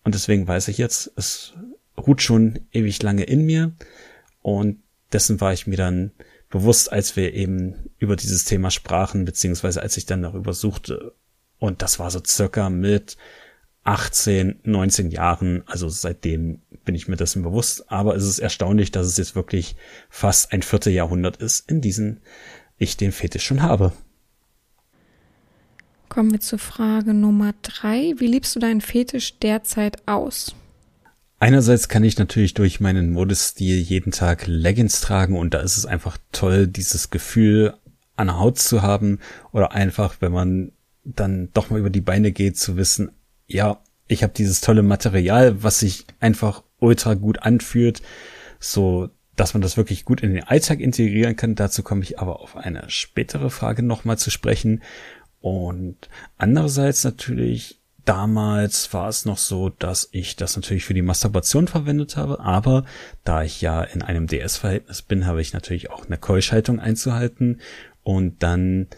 und 0.07 0.15
deswegen 0.15 0.47
weiß 0.47 0.69
ich 0.69 0.79
jetzt, 0.79 1.11
es 1.17 1.53
ruht 1.99 2.23
schon 2.23 2.61
ewig 2.71 3.03
lange 3.03 3.25
in 3.25 3.45
mir 3.45 3.73
und 4.41 4.79
dessen 5.13 5.41
war 5.41 5.53
ich 5.53 5.67
mir 5.67 5.77
dann 5.77 6.13
bewusst, 6.49 6.93
als 6.93 7.17
wir 7.17 7.35
eben 7.35 7.91
über 7.99 8.15
dieses 8.15 8.45
Thema 8.45 8.71
sprachen, 8.71 9.25
beziehungsweise 9.25 9.83
als 9.83 9.97
ich 9.97 10.07
dann 10.07 10.23
darüber 10.23 10.53
suchte, 10.53 11.13
und 11.59 11.83
das 11.83 11.99
war 11.99 12.13
so 12.13 12.23
circa 12.25 12.71
mit 12.71 13.17
18, 13.83 14.61
19 14.63 15.11
Jahren. 15.11 15.65
Also 15.67 15.89
seitdem 15.89 16.61
bin 16.85 16.95
ich 16.95 17.09
mir 17.09 17.17
dessen 17.17 17.43
bewusst. 17.43 17.91
Aber 17.91 18.15
es 18.15 18.23
ist 18.25 18.39
erstaunlich, 18.39 18.93
dass 18.93 19.09
es 19.09 19.17
jetzt 19.17 19.35
wirklich 19.35 19.75
fast 20.09 20.53
ein 20.53 20.63
Vierteljahrhundert 20.63 21.39
ist, 21.39 21.69
in 21.69 21.81
diesen 21.81 22.21
ich 22.79 22.97
den 22.97 23.11
Fetisch 23.11 23.45
schon 23.45 23.63
habe. 23.63 23.93
Kommen 26.17 26.33
wir 26.33 26.41
zur 26.41 26.59
Frage 26.59 27.13
Nummer 27.13 27.53
drei. 27.61 28.15
Wie 28.17 28.27
liebst 28.27 28.57
du 28.57 28.59
deinen 28.59 28.81
Fetisch 28.81 29.39
derzeit 29.39 30.09
aus? 30.09 30.57
Einerseits 31.41 31.91
kann 31.91 32.05
ich 32.05 32.17
natürlich 32.17 32.55
durch 32.55 32.81
meinen 32.81 33.13
Modestil 33.13 33.77
jeden 33.77 34.13
Tag 34.13 34.47
Leggings 34.47 35.03
tragen 35.03 35.37
und 35.37 35.53
da 35.53 35.59
ist 35.59 35.77
es 35.77 35.85
einfach 35.85 36.17
toll, 36.33 36.69
dieses 36.69 37.11
Gefühl 37.11 37.75
an 38.17 38.29
der 38.29 38.39
Haut 38.39 38.59
zu 38.59 38.81
haben 38.81 39.19
oder 39.53 39.73
einfach, 39.73 40.17
wenn 40.21 40.33
man 40.33 40.73
dann 41.05 41.51
doch 41.53 41.69
mal 41.69 41.81
über 41.81 41.91
die 41.91 42.01
Beine 42.01 42.33
geht, 42.33 42.57
zu 42.57 42.79
wissen, 42.79 43.11
ja, 43.47 43.83
ich 44.09 44.23
habe 44.23 44.33
dieses 44.33 44.63
tolle 44.63 44.83
Material, 44.83 45.63
was 45.63 45.81
sich 45.81 46.07
einfach 46.19 46.63
ultra 46.79 47.13
gut 47.13 47.43
anfühlt, 47.43 48.01
so 48.59 49.11
dass 49.37 49.53
man 49.53 49.61
das 49.61 49.77
wirklich 49.77 50.05
gut 50.07 50.23
in 50.23 50.35
den 50.35 50.45
Alltag 50.45 50.81
integrieren 50.81 51.37
kann. 51.37 51.55
Dazu 51.55 51.83
komme 51.83 52.03
ich 52.03 52.19
aber 52.19 52.41
auf 52.41 52.57
eine 52.57 52.89
spätere 52.89 53.51
Frage 53.51 53.83
nochmal 53.83 54.17
zu 54.19 54.31
sprechen. 54.31 54.83
Und 55.47 56.09
andererseits 56.39 57.05
natürlich, 57.05 57.79
damals 58.05 58.93
war 58.93 59.09
es 59.09 59.27
noch 59.27 59.39
so, 59.39 59.69
dass 59.69 60.09
ich 60.11 60.35
das 60.35 60.57
natürlich 60.57 60.85
für 60.85 60.93
die 60.93 61.03
Masturbation 61.03 61.69
verwendet 61.69 62.17
habe, 62.17 62.41
aber 62.41 62.85
da 63.23 63.45
ich 63.45 63.61
ja 63.61 63.85
in 63.85 64.03
einem 64.03 64.27
DS-Verhältnis 64.27 65.03
bin, 65.03 65.25
habe 65.25 65.41
ich 65.41 65.53
natürlich 65.53 65.89
auch 65.89 66.05
eine 66.05 66.19
Keuschhaltung 66.19 66.81
einzuhalten 66.81 67.61
und 68.03 68.43
dann 68.43 68.89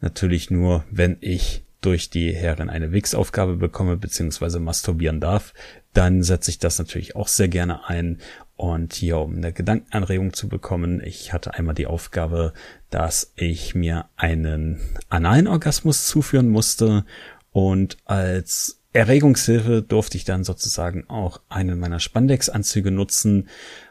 natürlich 0.00 0.50
nur, 0.50 0.84
wenn 0.90 1.18
ich 1.20 1.66
durch 1.82 2.08
die 2.08 2.34
Herren 2.34 2.70
eine 2.70 2.92
Wix-Aufgabe 2.92 3.56
bekomme 3.56 3.98
beziehungsweise 3.98 4.60
masturbieren 4.60 5.20
darf, 5.20 5.52
dann 5.92 6.22
setze 6.22 6.50
ich 6.50 6.58
das 6.58 6.78
natürlich 6.78 7.14
auch 7.14 7.28
sehr 7.28 7.48
gerne 7.48 7.90
ein. 7.90 8.22
Und 8.56 8.94
hier, 8.94 9.18
um 9.18 9.36
eine 9.36 9.52
Gedankenanregung 9.52 10.32
zu 10.32 10.48
bekommen, 10.48 11.02
ich 11.04 11.32
hatte 11.32 11.54
einmal 11.54 11.74
die 11.74 11.86
Aufgabe, 11.86 12.52
dass 12.90 13.32
ich 13.34 13.74
mir 13.74 14.06
einen 14.16 14.80
analen 15.08 15.48
Orgasmus 15.48 16.06
zuführen 16.06 16.48
musste 16.48 17.04
und 17.50 17.96
als 18.04 18.80
Erregungshilfe 18.92 19.82
durfte 19.82 20.16
ich 20.16 20.24
dann 20.24 20.44
sozusagen 20.44 21.08
auch 21.10 21.40
einen 21.48 21.80
meiner 21.80 21.98
Spandex-Anzüge 21.98 22.92
nutzen. 22.92 23.48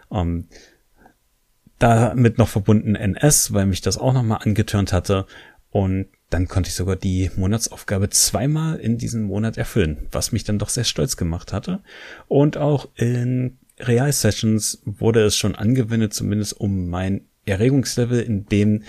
Ähm, 0.10 0.48
damit 1.78 2.38
noch 2.38 2.48
verbunden 2.48 2.96
NS, 2.96 3.54
weil 3.54 3.66
mich 3.66 3.82
das 3.82 3.98
auch 3.98 4.14
nochmal 4.14 4.40
angetörnt 4.42 4.94
hatte. 4.94 5.26
Und 5.70 6.08
dann 6.30 6.48
konnte 6.48 6.70
ich 6.70 6.76
sogar 6.76 6.96
die 6.96 7.30
Monatsaufgabe 7.36 8.10
zweimal 8.10 8.80
in 8.80 8.98
diesem 8.98 9.24
Monat 9.24 9.58
erfüllen, 9.58 10.08
was 10.12 10.32
mich 10.32 10.46
dann 10.46 10.60
doch 10.60 10.70
sehr 10.70 10.86
stolz 10.86 11.18
gemacht 11.18 11.52
hatte. 11.52 11.82
Und 12.30 12.58
auch 12.58 12.88
in 12.96 13.58
Real-Sessions 13.80 14.82
wurde 14.86 15.24
es 15.24 15.38
schon 15.38 15.56
angewendet, 15.56 16.14
zumindest 16.14 16.60
um 16.60 16.90
mein 16.90 17.22
Erregungslevel, 17.46 18.22
in 18.22 18.46
dem 18.46 18.84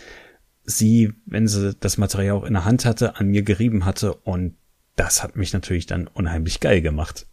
sie, 0.64 1.12
wenn 1.26 1.48
sie 1.48 1.74
das 1.74 1.98
Material 1.98 2.36
auch 2.36 2.44
in 2.44 2.54
der 2.54 2.64
Hand 2.64 2.84
hatte, 2.84 3.16
an 3.16 3.28
mir 3.28 3.42
gerieben 3.42 3.84
hatte. 3.84 4.14
Und 4.14 4.56
das 4.96 5.22
hat 5.22 5.36
mich 5.36 5.52
natürlich 5.52 5.86
dann 5.86 6.06
unheimlich 6.06 6.60
geil 6.60 6.80
gemacht. 6.80 7.26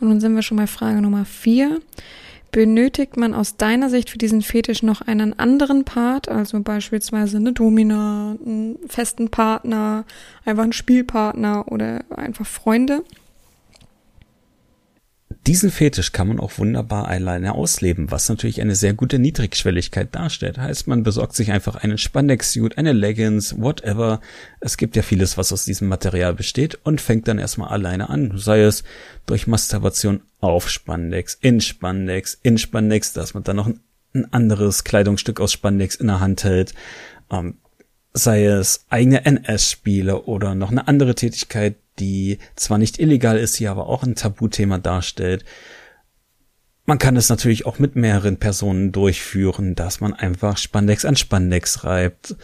Und 0.00 0.08
nun 0.08 0.20
sind 0.20 0.34
wir 0.34 0.42
schon 0.42 0.56
bei 0.56 0.66
Frage 0.66 1.00
Nummer 1.00 1.24
vier. 1.24 1.80
Benötigt 2.50 3.16
man 3.16 3.32
aus 3.32 3.56
deiner 3.56 3.88
Sicht 3.88 4.10
für 4.10 4.18
diesen 4.18 4.42
Fetisch 4.42 4.82
noch 4.82 5.00
einen 5.00 5.38
anderen 5.38 5.84
Part, 5.84 6.28
also 6.28 6.60
beispielsweise 6.60 7.38
eine 7.38 7.54
Domina, 7.54 8.36
einen 8.44 8.78
festen 8.88 9.30
Partner, 9.30 10.04
einfach 10.44 10.64
einen 10.64 10.74
Spielpartner 10.74 11.72
oder 11.72 12.04
einfach 12.10 12.44
Freunde? 12.44 13.04
Diesen 15.48 15.72
Fetisch 15.72 16.12
kann 16.12 16.28
man 16.28 16.38
auch 16.38 16.58
wunderbar 16.58 17.08
alleine 17.08 17.56
ausleben, 17.56 18.12
was 18.12 18.28
natürlich 18.28 18.60
eine 18.60 18.76
sehr 18.76 18.94
gute 18.94 19.18
Niedrigschwelligkeit 19.18 20.14
darstellt. 20.14 20.56
Heißt, 20.56 20.86
man 20.86 21.02
besorgt 21.02 21.34
sich 21.34 21.50
einfach 21.50 21.74
einen 21.74 21.98
Spandex-Suit, 21.98 22.78
eine 22.78 22.92
Leggings, 22.92 23.60
whatever. 23.60 24.20
Es 24.60 24.76
gibt 24.76 24.94
ja 24.94 25.02
vieles, 25.02 25.36
was 25.36 25.52
aus 25.52 25.64
diesem 25.64 25.88
Material 25.88 26.32
besteht 26.32 26.78
und 26.84 27.00
fängt 27.00 27.26
dann 27.26 27.40
erstmal 27.40 27.70
alleine 27.70 28.08
an. 28.08 28.34
Sei 28.36 28.62
es 28.62 28.84
durch 29.26 29.48
Masturbation 29.48 30.20
auf 30.40 30.70
Spandex, 30.70 31.36
in 31.40 31.60
Spandex, 31.60 32.38
in 32.44 32.56
Spandex, 32.56 33.12
dass 33.12 33.34
man 33.34 33.42
dann 33.42 33.56
noch 33.56 33.66
ein, 33.66 33.80
ein 34.14 34.32
anderes 34.32 34.84
Kleidungsstück 34.84 35.40
aus 35.40 35.50
Spandex 35.50 35.96
in 35.96 36.06
der 36.06 36.20
Hand 36.20 36.44
hält. 36.44 36.72
Ähm, 37.32 37.56
sei 38.14 38.44
es 38.44 38.84
eigene 38.90 39.24
NS-Spiele 39.24 40.22
oder 40.22 40.54
noch 40.54 40.70
eine 40.70 40.86
andere 40.86 41.16
Tätigkeit, 41.16 41.74
die 41.98 42.38
zwar 42.56 42.78
nicht 42.78 42.98
illegal 42.98 43.38
ist, 43.38 43.56
hier 43.56 43.70
aber 43.70 43.86
auch 43.88 44.02
ein 44.02 44.14
Tabuthema 44.14 44.78
darstellt. 44.78 45.44
Man 46.84 46.98
kann 46.98 47.16
es 47.16 47.28
natürlich 47.28 47.64
auch 47.64 47.78
mit 47.78 47.94
mehreren 47.94 48.38
Personen 48.38 48.90
durchführen, 48.90 49.74
dass 49.74 50.00
man 50.00 50.14
einfach 50.14 50.56
Spandex 50.56 51.04
an 51.04 51.16
Spandex 51.16 51.84
reibt. 51.84 52.34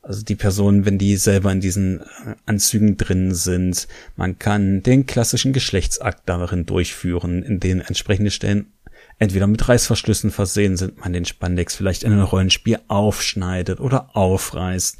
Also 0.00 0.24
die 0.24 0.34
Personen, 0.34 0.84
wenn 0.84 0.98
die 0.98 1.16
selber 1.16 1.52
in 1.52 1.60
diesen 1.60 2.00
äh, 2.00 2.34
Anzügen 2.46 2.96
drin 2.96 3.34
sind. 3.34 3.86
Man 4.16 4.38
kann 4.38 4.82
den 4.82 5.06
klassischen 5.06 5.52
Geschlechtsakt 5.52 6.28
darin 6.28 6.66
durchführen, 6.66 7.42
in 7.42 7.60
denen 7.60 7.80
entsprechende 7.80 8.32
Stellen 8.32 8.72
entweder 9.18 9.46
mit 9.46 9.68
Reißverschlüssen 9.68 10.32
versehen 10.32 10.76
sind, 10.76 10.98
man 10.98 11.12
den 11.12 11.24
Spandex 11.24 11.76
vielleicht 11.76 12.02
in 12.02 12.12
ein 12.12 12.22
Rollenspiel 12.22 12.80
aufschneidet 12.88 13.78
oder 13.78 14.16
aufreißt. 14.16 14.98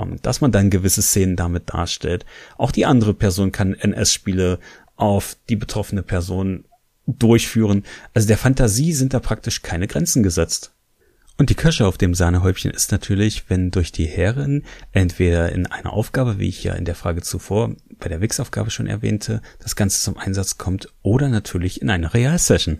Ähm, 0.00 0.18
dass 0.22 0.40
man 0.40 0.52
dann 0.52 0.70
gewisse 0.70 1.02
Szenen 1.02 1.36
damit 1.36 1.72
darstellt. 1.72 2.24
Auch 2.56 2.72
die 2.72 2.86
andere 2.86 3.14
Person 3.14 3.52
kann 3.52 3.74
NS-Spiele 3.74 4.58
auf 4.96 5.36
die 5.48 5.56
betroffene 5.56 6.02
Person 6.02 6.64
durchführen. 7.06 7.84
Also 8.14 8.28
der 8.28 8.38
Fantasie 8.38 8.92
sind 8.92 9.14
da 9.14 9.20
praktisch 9.20 9.62
keine 9.62 9.86
Grenzen 9.86 10.22
gesetzt. 10.22 10.72
Und 11.38 11.48
die 11.48 11.54
Kirsche 11.54 11.86
auf 11.86 11.96
dem 11.96 12.14
Sahnehäubchen 12.14 12.70
ist 12.70 12.92
natürlich, 12.92 13.48
wenn 13.48 13.70
durch 13.70 13.92
die 13.92 14.04
Herren 14.04 14.62
entweder 14.92 15.50
in 15.52 15.66
einer 15.66 15.94
Aufgabe, 15.94 16.38
wie 16.38 16.48
ich 16.48 16.62
ja 16.62 16.74
in 16.74 16.84
der 16.84 16.94
Frage 16.94 17.22
zuvor 17.22 17.74
bei 17.98 18.08
der 18.08 18.20
Wix-Aufgabe 18.20 18.70
schon 18.70 18.86
erwähnte, 18.86 19.40
das 19.58 19.74
Ganze 19.74 20.02
zum 20.02 20.18
Einsatz 20.18 20.58
kommt 20.58 20.92
oder 21.00 21.28
natürlich 21.28 21.80
in 21.80 21.88
einer 21.88 22.12
Real-Session. 22.12 22.78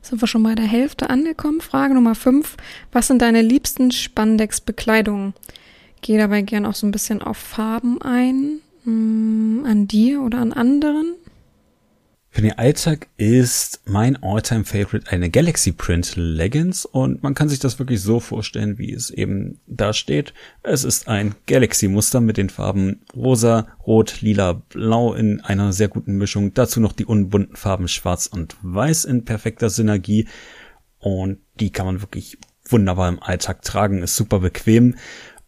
Sind 0.00 0.22
wir 0.22 0.26
schon 0.26 0.42
bei 0.42 0.54
der 0.54 0.64
Hälfte 0.64 1.10
angekommen? 1.10 1.60
Frage 1.60 1.92
Nummer 1.92 2.14
5. 2.14 2.56
Was 2.92 3.08
sind 3.08 3.20
deine 3.20 3.42
liebsten 3.42 3.90
Spandex-Bekleidungen? 3.90 5.34
Gehe 6.00 6.18
dabei 6.18 6.42
gern 6.42 6.66
auch 6.66 6.74
so 6.74 6.86
ein 6.86 6.92
bisschen 6.92 7.22
auf 7.22 7.36
Farben 7.36 8.00
ein. 8.02 8.60
Mh, 8.84 8.92
hm, 8.92 9.64
an 9.66 9.88
dir 9.88 10.22
oder 10.22 10.38
an 10.38 10.52
anderen? 10.52 11.14
Für 12.30 12.42
den 12.42 12.58
Alltag 12.58 13.08
ist 13.16 13.80
mein 13.86 14.22
Alltime 14.22 14.64
Favorite 14.64 15.10
eine 15.10 15.28
Galaxy 15.28 15.72
Print 15.72 16.12
Leggings 16.14 16.84
und 16.84 17.22
man 17.22 17.34
kann 17.34 17.48
sich 17.48 17.58
das 17.58 17.78
wirklich 17.78 18.00
so 18.00 18.20
vorstellen, 18.20 18.78
wie 18.78 18.92
es 18.92 19.10
eben 19.10 19.58
da 19.66 19.92
steht. 19.92 20.34
Es 20.62 20.84
ist 20.84 21.08
ein 21.08 21.34
Galaxy 21.46 21.88
Muster 21.88 22.20
mit 22.20 22.36
den 22.36 22.50
Farben 22.50 23.00
rosa, 23.16 23.66
rot, 23.84 24.20
lila, 24.20 24.52
blau 24.52 25.14
in 25.14 25.40
einer 25.40 25.72
sehr 25.72 25.88
guten 25.88 26.16
Mischung. 26.16 26.54
Dazu 26.54 26.80
noch 26.80 26.92
die 26.92 27.06
unbunten 27.06 27.56
Farben 27.56 27.88
schwarz 27.88 28.26
und 28.26 28.56
weiß 28.62 29.06
in 29.06 29.24
perfekter 29.24 29.70
Synergie 29.70 30.28
und 31.00 31.38
die 31.58 31.70
kann 31.70 31.86
man 31.86 32.02
wirklich 32.02 32.38
wunderbar 32.68 33.08
im 33.08 33.22
Alltag 33.22 33.62
tragen, 33.62 34.02
ist 34.02 34.14
super 34.14 34.40
bequem 34.40 34.94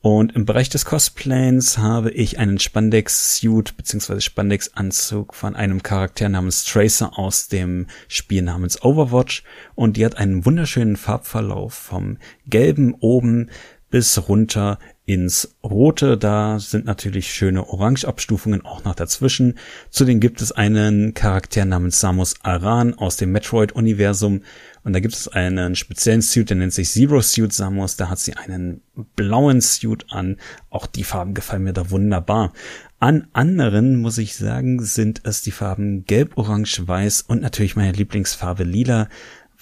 und 0.03 0.35
im 0.35 0.47
Bereich 0.47 0.71
des 0.71 0.87
Cosplays 0.87 1.77
habe 1.77 2.11
ich 2.11 2.39
einen 2.39 2.59
Spandex-Suit 2.59 3.77
bzw. 3.77 4.21
Spandex-Anzug 4.21 5.35
von 5.35 5.55
einem 5.55 5.83
Charakter 5.83 6.31
namens 6.31 6.65
Tracer 6.65 7.19
aus 7.19 7.49
dem 7.49 7.87
Spiel 8.09 8.41
namens 8.41 8.83
Overwatch 8.83 9.45
und 9.75 9.99
die 9.99 10.05
hat 10.07 10.17
einen 10.17 10.47
wunderschönen 10.47 10.97
Farbverlauf 10.97 11.75
vom 11.75 12.17
gelben 12.47 12.95
oben 13.01 13.51
bis 13.91 14.29
runter 14.29 14.79
ins 15.05 15.57
Rote. 15.63 16.17
Da 16.17 16.59
sind 16.61 16.87
natürlich 16.87 17.35
schöne 17.35 17.69
Orange-Abstufungen 17.69 18.65
auch 18.65 18.85
noch 18.85 18.95
dazwischen. 18.95 19.59
Zudem 19.91 20.21
gibt 20.21 20.41
es 20.41 20.53
einen 20.53 21.15
Charakter 21.15 21.65
namens 21.65 22.01
Samus 22.01 22.37
Aran 22.43 22.95
aus 22.95 23.17
dem 23.17 23.33
Metroid-Universum. 23.33 24.43
Und 24.83 24.93
da 24.95 25.01
gibt 25.01 25.15
es 25.15 25.29
einen 25.29 25.77
speziellen 25.77 26.23
Suit, 26.23 26.49
der 26.49 26.57
nennt 26.57 26.73
sich 26.73 26.91
Zero 26.91 27.21
Suit 27.21 27.53
Samus. 27.53 27.97
Da 27.97 28.09
hat 28.09 28.19
sie 28.19 28.35
einen 28.37 28.81
blauen 29.15 29.61
Suit 29.61 30.07
an. 30.09 30.37
Auch 30.71 30.87
die 30.87 31.05
Farben 31.05 31.35
gefallen 31.35 31.65
mir 31.65 31.73
da 31.73 31.91
wunderbar. 31.91 32.53
An 32.99 33.29
anderen, 33.33 33.97
muss 34.01 34.19
ich 34.19 34.37
sagen, 34.37 34.83
sind 34.83 35.23
es 35.25 35.43
die 35.43 35.51
Farben 35.51 36.05
Gelb, 36.05 36.37
Orange, 36.37 36.87
Weiß 36.87 37.23
und 37.23 37.43
natürlich 37.43 37.77
meine 37.77 37.93
Lieblingsfarbe 37.93 38.65
Lila 38.65 39.09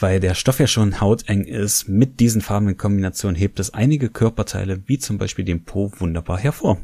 weil 0.00 0.20
der 0.20 0.34
Stoff 0.34 0.60
ja 0.60 0.66
schon 0.66 1.00
hauteng 1.00 1.44
ist. 1.44 1.88
Mit 1.88 2.20
diesen 2.20 2.40
Farben 2.40 2.68
in 2.68 2.76
Kombination 2.76 3.34
hebt 3.34 3.58
es 3.58 3.74
einige 3.74 4.08
Körperteile, 4.08 4.82
wie 4.86 4.98
zum 4.98 5.18
Beispiel 5.18 5.44
den 5.44 5.64
Po, 5.64 5.90
wunderbar 5.98 6.38
hervor. 6.38 6.78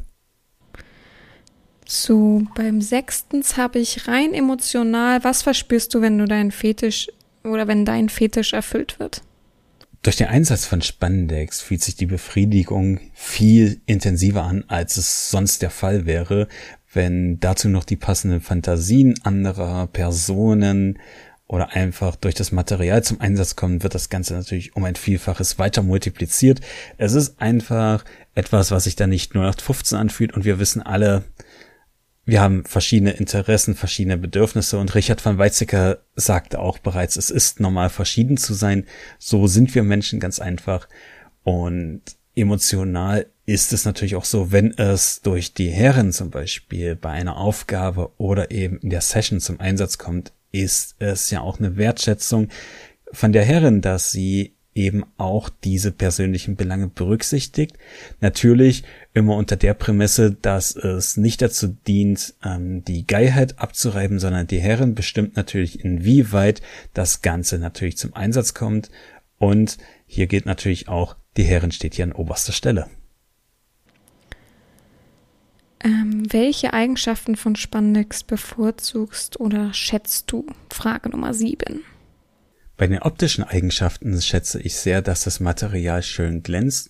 So, 1.87 2.41
beim 2.55 2.81
sechstens 2.81 3.57
habe 3.57 3.79
ich 3.79 4.07
rein 4.07 4.33
emotional, 4.33 5.23
was 5.23 5.43
verspürst 5.43 5.93
du, 5.93 6.01
wenn 6.01 6.17
du 6.17 6.25
deinen 6.25 6.51
Fetisch 6.51 7.09
oder 7.45 7.67
wenn 7.67 7.85
dein 7.85 8.09
Fetisch 8.09 8.53
erfüllt 8.53 8.99
wird? 8.99 9.21
Durch 10.01 10.17
den 10.17 10.27
Einsatz 10.27 10.65
von 10.65 10.83
Spandex 10.83 11.61
fühlt 11.61 11.81
sich 11.81 11.95
die 11.95 12.05
Befriedigung 12.05 12.99
viel 13.13 13.81
intensiver 13.87 14.43
an, 14.43 14.63
als 14.67 14.97
es 14.97 15.31
sonst 15.31 15.63
der 15.63 15.71
Fall 15.71 16.05
wäre, 16.05 16.47
wenn 16.93 17.39
dazu 17.39 17.69
noch 17.69 17.83
die 17.83 17.95
passenden 17.95 18.39
Fantasien 18.39 19.15
anderer 19.23 19.87
Personen 19.87 20.99
oder 21.47 21.73
einfach 21.73 22.15
durch 22.15 22.35
das 22.35 22.51
Material 22.51 23.03
zum 23.03 23.21
Einsatz 23.21 23.55
kommen, 23.55 23.83
wird 23.83 23.95
das 23.95 24.09
Ganze 24.09 24.33
natürlich 24.33 24.75
um 24.75 24.83
ein 24.83 24.95
Vielfaches 24.95 25.59
weiter 25.59 25.83
multipliziert. 25.83 26.61
Es 26.97 27.13
ist 27.13 27.41
einfach 27.41 28.05
etwas, 28.33 28.71
was 28.71 28.85
sich 28.85 28.95
da 28.95 29.07
nicht 29.07 29.35
nur 29.35 29.43
nach 29.43 29.59
15 29.59 29.97
anfühlt 29.97 30.33
und 30.33 30.45
wir 30.45 30.59
wissen 30.59 30.81
alle, 30.81 31.23
wir 32.25 32.41
haben 32.41 32.65
verschiedene 32.65 33.11
Interessen, 33.11 33.75
verschiedene 33.75 34.17
Bedürfnisse 34.17 34.79
und 34.79 34.95
Richard 34.95 35.23
van 35.23 35.37
Weizsäcker 35.37 35.99
sagte 36.15 36.59
auch 36.59 36.79
bereits, 36.79 37.15
es 37.15 37.29
ist 37.29 37.59
normal 37.59 37.89
verschieden 37.89 38.37
zu 38.37 38.53
sein. 38.53 38.85
So 39.19 39.45
sind 39.45 39.75
wir 39.75 39.83
Menschen 39.83 40.19
ganz 40.19 40.39
einfach 40.39 40.87
und 41.43 42.01
emotional 42.35 43.27
ist 43.45 43.73
es 43.73 43.85
natürlich 43.85 44.15
auch 44.15 44.25
so, 44.25 44.51
wenn 44.51 44.71
es 44.71 45.21
durch 45.21 45.53
die 45.53 45.69
Herren 45.69 46.11
zum 46.11 46.31
Beispiel 46.31 46.95
bei 46.95 47.11
einer 47.11 47.37
Aufgabe 47.37 48.11
oder 48.17 48.49
eben 48.49 48.79
in 48.79 48.89
der 48.89 49.01
Session 49.01 49.39
zum 49.39 49.59
Einsatz 49.59 49.99
kommt, 49.99 50.33
ist 50.51 50.95
es 50.99 51.29
ja 51.29 51.41
auch 51.41 51.59
eine 51.59 51.77
Wertschätzung 51.77 52.49
von 53.11 53.33
der 53.33 53.43
Herren, 53.43 53.81
dass 53.81 54.11
sie 54.11 54.54
eben 54.75 55.05
auch 55.17 55.49
diese 55.49 55.91
persönlichen 55.91 56.57
Belange 56.57 56.89
berücksichtigt. 56.89 57.77
Natürlich 58.19 58.83
immer 59.13 59.35
unter 59.37 59.55
der 59.55 59.73
Prämisse, 59.73 60.31
dass 60.33 60.75
es 60.75 61.15
nicht 61.15 61.41
dazu 61.41 61.69
dient, 61.87 62.35
ähm, 62.43 62.83
die 62.83 63.07
Geilheit 63.07 63.57
abzureiben, 63.57 64.19
sondern 64.19 64.47
die 64.47 64.59
Herren 64.59 64.93
bestimmt 64.93 65.37
natürlich, 65.37 65.83
inwieweit 65.83 66.61
das 66.93 67.21
Ganze 67.21 67.57
natürlich 67.57 67.97
zum 67.97 68.13
Einsatz 68.13 68.53
kommt. 68.53 68.91
Und 69.37 69.77
hier 70.05 70.27
geht 70.27 70.45
natürlich 70.45 70.89
auch, 70.89 71.15
die 71.37 71.43
Herren 71.43 71.71
steht 71.71 71.95
hier 71.95 72.05
an 72.05 72.11
oberster 72.11 72.51
Stelle. 72.51 72.87
Ähm, 75.81 76.23
welche 76.31 76.73
Eigenschaften 76.73 77.37
von 77.37 77.55
Spandex 77.55 78.23
bevorzugst 78.23 79.39
oder 79.39 79.73
schätzt 79.73 80.31
du? 80.31 80.45
Frage 80.69 81.09
Nummer 81.09 81.33
sieben. 81.33 81.83
Bei 82.77 82.87
den 82.87 82.99
optischen 82.99 83.43
Eigenschaften 83.43 84.21
schätze 84.21 84.61
ich 84.61 84.75
sehr, 84.75 85.01
dass 85.01 85.23
das 85.23 85.39
Material 85.39 86.03
schön 86.03 86.43
glänzt 86.43 86.89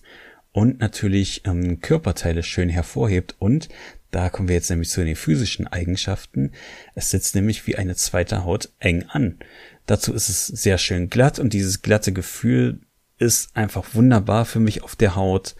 und 0.52 0.80
natürlich 0.80 1.42
ähm, 1.46 1.80
Körperteile 1.80 2.42
schön 2.42 2.68
hervorhebt 2.68 3.36
und 3.38 3.68
da 4.10 4.30
kommen 4.30 4.48
wir 4.48 4.56
jetzt 4.56 4.70
nämlich 4.70 4.90
zu 4.90 5.04
den 5.04 5.16
physischen 5.16 5.66
Eigenschaften. 5.66 6.52
Es 6.94 7.10
sitzt 7.10 7.34
nämlich 7.34 7.66
wie 7.66 7.76
eine 7.76 7.94
zweite 7.94 8.44
Haut 8.44 8.70
eng 8.78 9.04
an. 9.08 9.38
Dazu 9.84 10.14
ist 10.14 10.28
es 10.28 10.46
sehr 10.46 10.78
schön 10.78 11.10
glatt 11.10 11.38
und 11.38 11.52
dieses 11.52 11.82
glatte 11.82 12.12
Gefühl 12.12 12.80
ist 13.18 13.56
einfach 13.56 13.94
wunderbar 13.94 14.44
für 14.44 14.60
mich 14.60 14.82
auf 14.82 14.96
der 14.96 15.16
Haut 15.16 15.54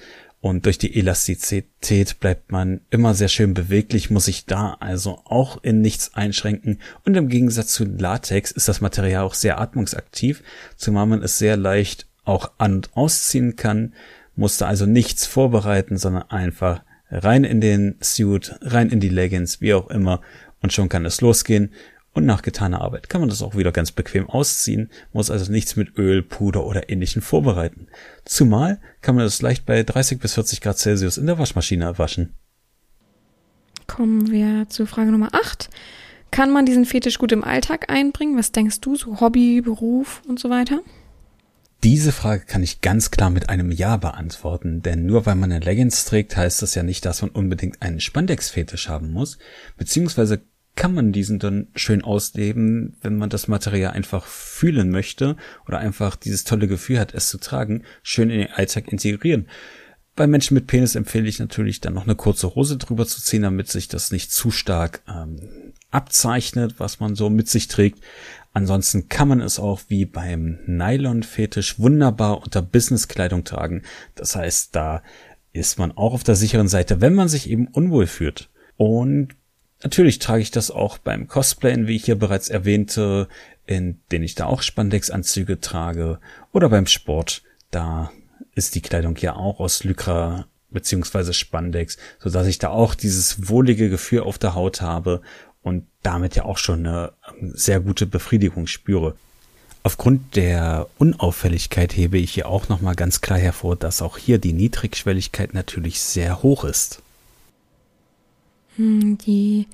und 0.48 0.64
durch 0.64 0.78
die 0.78 0.96
Elastizität 0.98 2.20
bleibt 2.20 2.52
man 2.52 2.80
immer 2.90 3.14
sehr 3.14 3.28
schön 3.28 3.54
beweglich, 3.54 4.10
muss 4.10 4.26
sich 4.26 4.46
da 4.46 4.76
also 4.80 5.20
auch 5.24 5.62
in 5.62 5.80
nichts 5.80 6.14
einschränken. 6.14 6.78
Und 7.04 7.16
im 7.16 7.28
Gegensatz 7.28 7.72
zu 7.72 7.84
Latex 7.84 8.50
ist 8.52 8.68
das 8.68 8.80
Material 8.80 9.24
auch 9.24 9.34
sehr 9.34 9.60
atmungsaktiv, 9.60 10.42
zumal 10.76 11.06
man 11.06 11.22
es 11.22 11.38
sehr 11.38 11.56
leicht 11.56 12.06
auch 12.24 12.52
an- 12.58 12.76
und 12.76 12.96
ausziehen 12.96 13.56
kann, 13.56 13.94
musste 14.34 14.66
also 14.66 14.86
nichts 14.86 15.26
vorbereiten, 15.26 15.96
sondern 15.96 16.30
einfach 16.30 16.82
rein 17.10 17.44
in 17.44 17.60
den 17.60 17.96
Suit, 18.00 18.56
rein 18.60 18.90
in 18.90 19.00
die 19.00 19.08
Leggings, 19.08 19.60
wie 19.60 19.74
auch 19.74 19.88
immer, 19.88 20.20
und 20.62 20.72
schon 20.72 20.88
kann 20.88 21.04
es 21.04 21.20
losgehen. 21.20 21.72
Und 22.16 22.24
nach 22.24 22.40
getaner 22.40 22.80
Arbeit 22.80 23.10
kann 23.10 23.20
man 23.20 23.28
das 23.28 23.42
auch 23.42 23.56
wieder 23.56 23.72
ganz 23.72 23.92
bequem 23.92 24.26
ausziehen, 24.30 24.88
muss 25.12 25.30
also 25.30 25.52
nichts 25.52 25.76
mit 25.76 25.98
Öl, 25.98 26.22
Puder 26.22 26.64
oder 26.64 26.88
ähnlichen 26.88 27.20
vorbereiten. 27.20 27.88
Zumal 28.24 28.80
kann 29.02 29.16
man 29.16 29.24
das 29.26 29.42
leicht 29.42 29.66
bei 29.66 29.82
30 29.82 30.18
bis 30.18 30.32
40 30.32 30.62
Grad 30.62 30.78
Celsius 30.78 31.18
in 31.18 31.26
der 31.26 31.38
Waschmaschine 31.38 31.98
waschen. 31.98 32.32
Kommen 33.86 34.30
wir 34.30 34.66
zu 34.70 34.86
Frage 34.86 35.10
Nummer 35.10 35.28
8. 35.34 35.68
Kann 36.30 36.50
man 36.50 36.64
diesen 36.64 36.86
Fetisch 36.86 37.18
gut 37.18 37.32
im 37.32 37.44
Alltag 37.44 37.90
einbringen? 37.90 38.38
Was 38.38 38.50
denkst 38.50 38.80
du, 38.80 38.96
so 38.96 39.20
Hobby, 39.20 39.60
Beruf 39.60 40.22
und 40.26 40.40
so 40.40 40.48
weiter? 40.48 40.80
Diese 41.84 42.12
Frage 42.12 42.46
kann 42.46 42.62
ich 42.62 42.80
ganz 42.80 43.10
klar 43.10 43.28
mit 43.28 43.50
einem 43.50 43.70
Ja 43.70 43.98
beantworten, 43.98 44.80
denn 44.80 45.04
nur 45.04 45.26
weil 45.26 45.34
man 45.34 45.52
eine 45.52 45.62
Leggings 45.62 46.06
trägt, 46.06 46.34
heißt 46.34 46.62
das 46.62 46.74
ja 46.74 46.82
nicht, 46.82 47.04
dass 47.04 47.20
man 47.20 47.30
unbedingt 47.30 47.82
einen 47.82 48.00
Spandex-Fetisch 48.00 48.88
haben 48.88 49.12
muss, 49.12 49.36
beziehungsweise 49.76 50.40
kann 50.76 50.94
man 50.94 51.10
diesen 51.10 51.38
dann 51.38 51.68
schön 51.74 52.02
ausleben, 52.02 52.96
wenn 53.00 53.16
man 53.16 53.30
das 53.30 53.48
Material 53.48 53.92
einfach 53.92 54.26
fühlen 54.26 54.90
möchte 54.90 55.36
oder 55.66 55.78
einfach 55.78 56.16
dieses 56.16 56.44
tolle 56.44 56.68
Gefühl 56.68 57.00
hat, 57.00 57.14
es 57.14 57.28
zu 57.28 57.38
tragen, 57.38 57.82
schön 58.02 58.30
in 58.30 58.38
den 58.38 58.52
Alltag 58.52 58.92
integrieren. 58.92 59.48
Bei 60.14 60.26
Menschen 60.26 60.54
mit 60.54 60.66
Penis 60.66 60.94
empfehle 60.94 61.28
ich 61.28 61.38
natürlich 61.38 61.80
dann 61.80 61.94
noch 61.94 62.04
eine 62.04 62.14
kurze 62.14 62.54
Hose 62.54 62.76
drüber 62.76 63.06
zu 63.06 63.20
ziehen, 63.20 63.42
damit 63.42 63.68
sich 63.68 63.88
das 63.88 64.12
nicht 64.12 64.32
zu 64.32 64.50
stark 64.50 65.02
ähm, 65.08 65.72
abzeichnet, 65.90 66.74
was 66.78 67.00
man 67.00 67.14
so 67.14 67.28
mit 67.28 67.48
sich 67.48 67.68
trägt. 67.68 68.00
Ansonsten 68.52 69.08
kann 69.08 69.28
man 69.28 69.40
es 69.40 69.58
auch 69.58 69.80
wie 69.88 70.06
beim 70.06 70.58
Nylon-Fetisch 70.66 71.78
wunderbar 71.78 72.42
unter 72.42 72.62
Businesskleidung 72.62 73.44
tragen. 73.44 73.82
Das 74.14 74.36
heißt, 74.36 74.74
da 74.74 75.02
ist 75.52 75.78
man 75.78 75.92
auch 75.92 76.14
auf 76.14 76.24
der 76.24 76.36
sicheren 76.36 76.68
Seite, 76.68 77.00
wenn 77.00 77.14
man 77.14 77.28
sich 77.28 77.50
eben 77.50 77.66
unwohl 77.68 78.06
fühlt. 78.06 78.48
Und 78.76 79.34
Natürlich 79.82 80.18
trage 80.18 80.42
ich 80.42 80.50
das 80.50 80.70
auch 80.70 80.98
beim 80.98 81.28
Cosplayen, 81.28 81.86
wie 81.86 81.96
ich 81.96 82.04
hier 82.04 82.18
bereits 82.18 82.48
erwähnte, 82.48 83.28
in 83.66 84.00
denen 84.10 84.24
ich 84.24 84.34
da 84.34 84.46
auch 84.46 84.62
Spandex-Anzüge 84.62 85.60
trage. 85.60 86.18
Oder 86.52 86.68
beim 86.68 86.86
Sport, 86.86 87.42
da 87.70 88.10
ist 88.54 88.74
die 88.74 88.80
Kleidung 88.80 89.16
ja 89.16 89.36
auch 89.36 89.60
aus 89.60 89.84
Lycra 89.84 90.46
beziehungsweise 90.70 91.32
Spandex, 91.32 91.96
so 92.18 92.30
dass 92.30 92.46
ich 92.46 92.58
da 92.58 92.68
auch 92.68 92.94
dieses 92.94 93.48
wohlige 93.48 93.88
Gefühl 93.88 94.20
auf 94.20 94.38
der 94.38 94.54
Haut 94.54 94.80
habe 94.80 95.22
und 95.62 95.86
damit 96.02 96.36
ja 96.36 96.44
auch 96.44 96.58
schon 96.58 96.86
eine 96.86 97.12
ähm, 97.40 97.52
sehr 97.54 97.80
gute 97.80 98.06
Befriedigung 98.06 98.66
spüre. 98.66 99.16
Aufgrund 99.82 100.36
der 100.36 100.88
Unauffälligkeit 100.98 101.96
hebe 101.96 102.18
ich 102.18 102.32
hier 102.32 102.48
auch 102.48 102.68
nochmal 102.68 102.96
ganz 102.96 103.20
klar 103.20 103.38
hervor, 103.38 103.76
dass 103.76 104.02
auch 104.02 104.18
hier 104.18 104.38
die 104.38 104.52
Niedrigschwelligkeit 104.52 105.54
natürlich 105.54 106.00
sehr 106.00 106.42
hoch 106.42 106.64
ist. 106.64 107.02
Hm, 108.76 109.18
die 109.18 109.66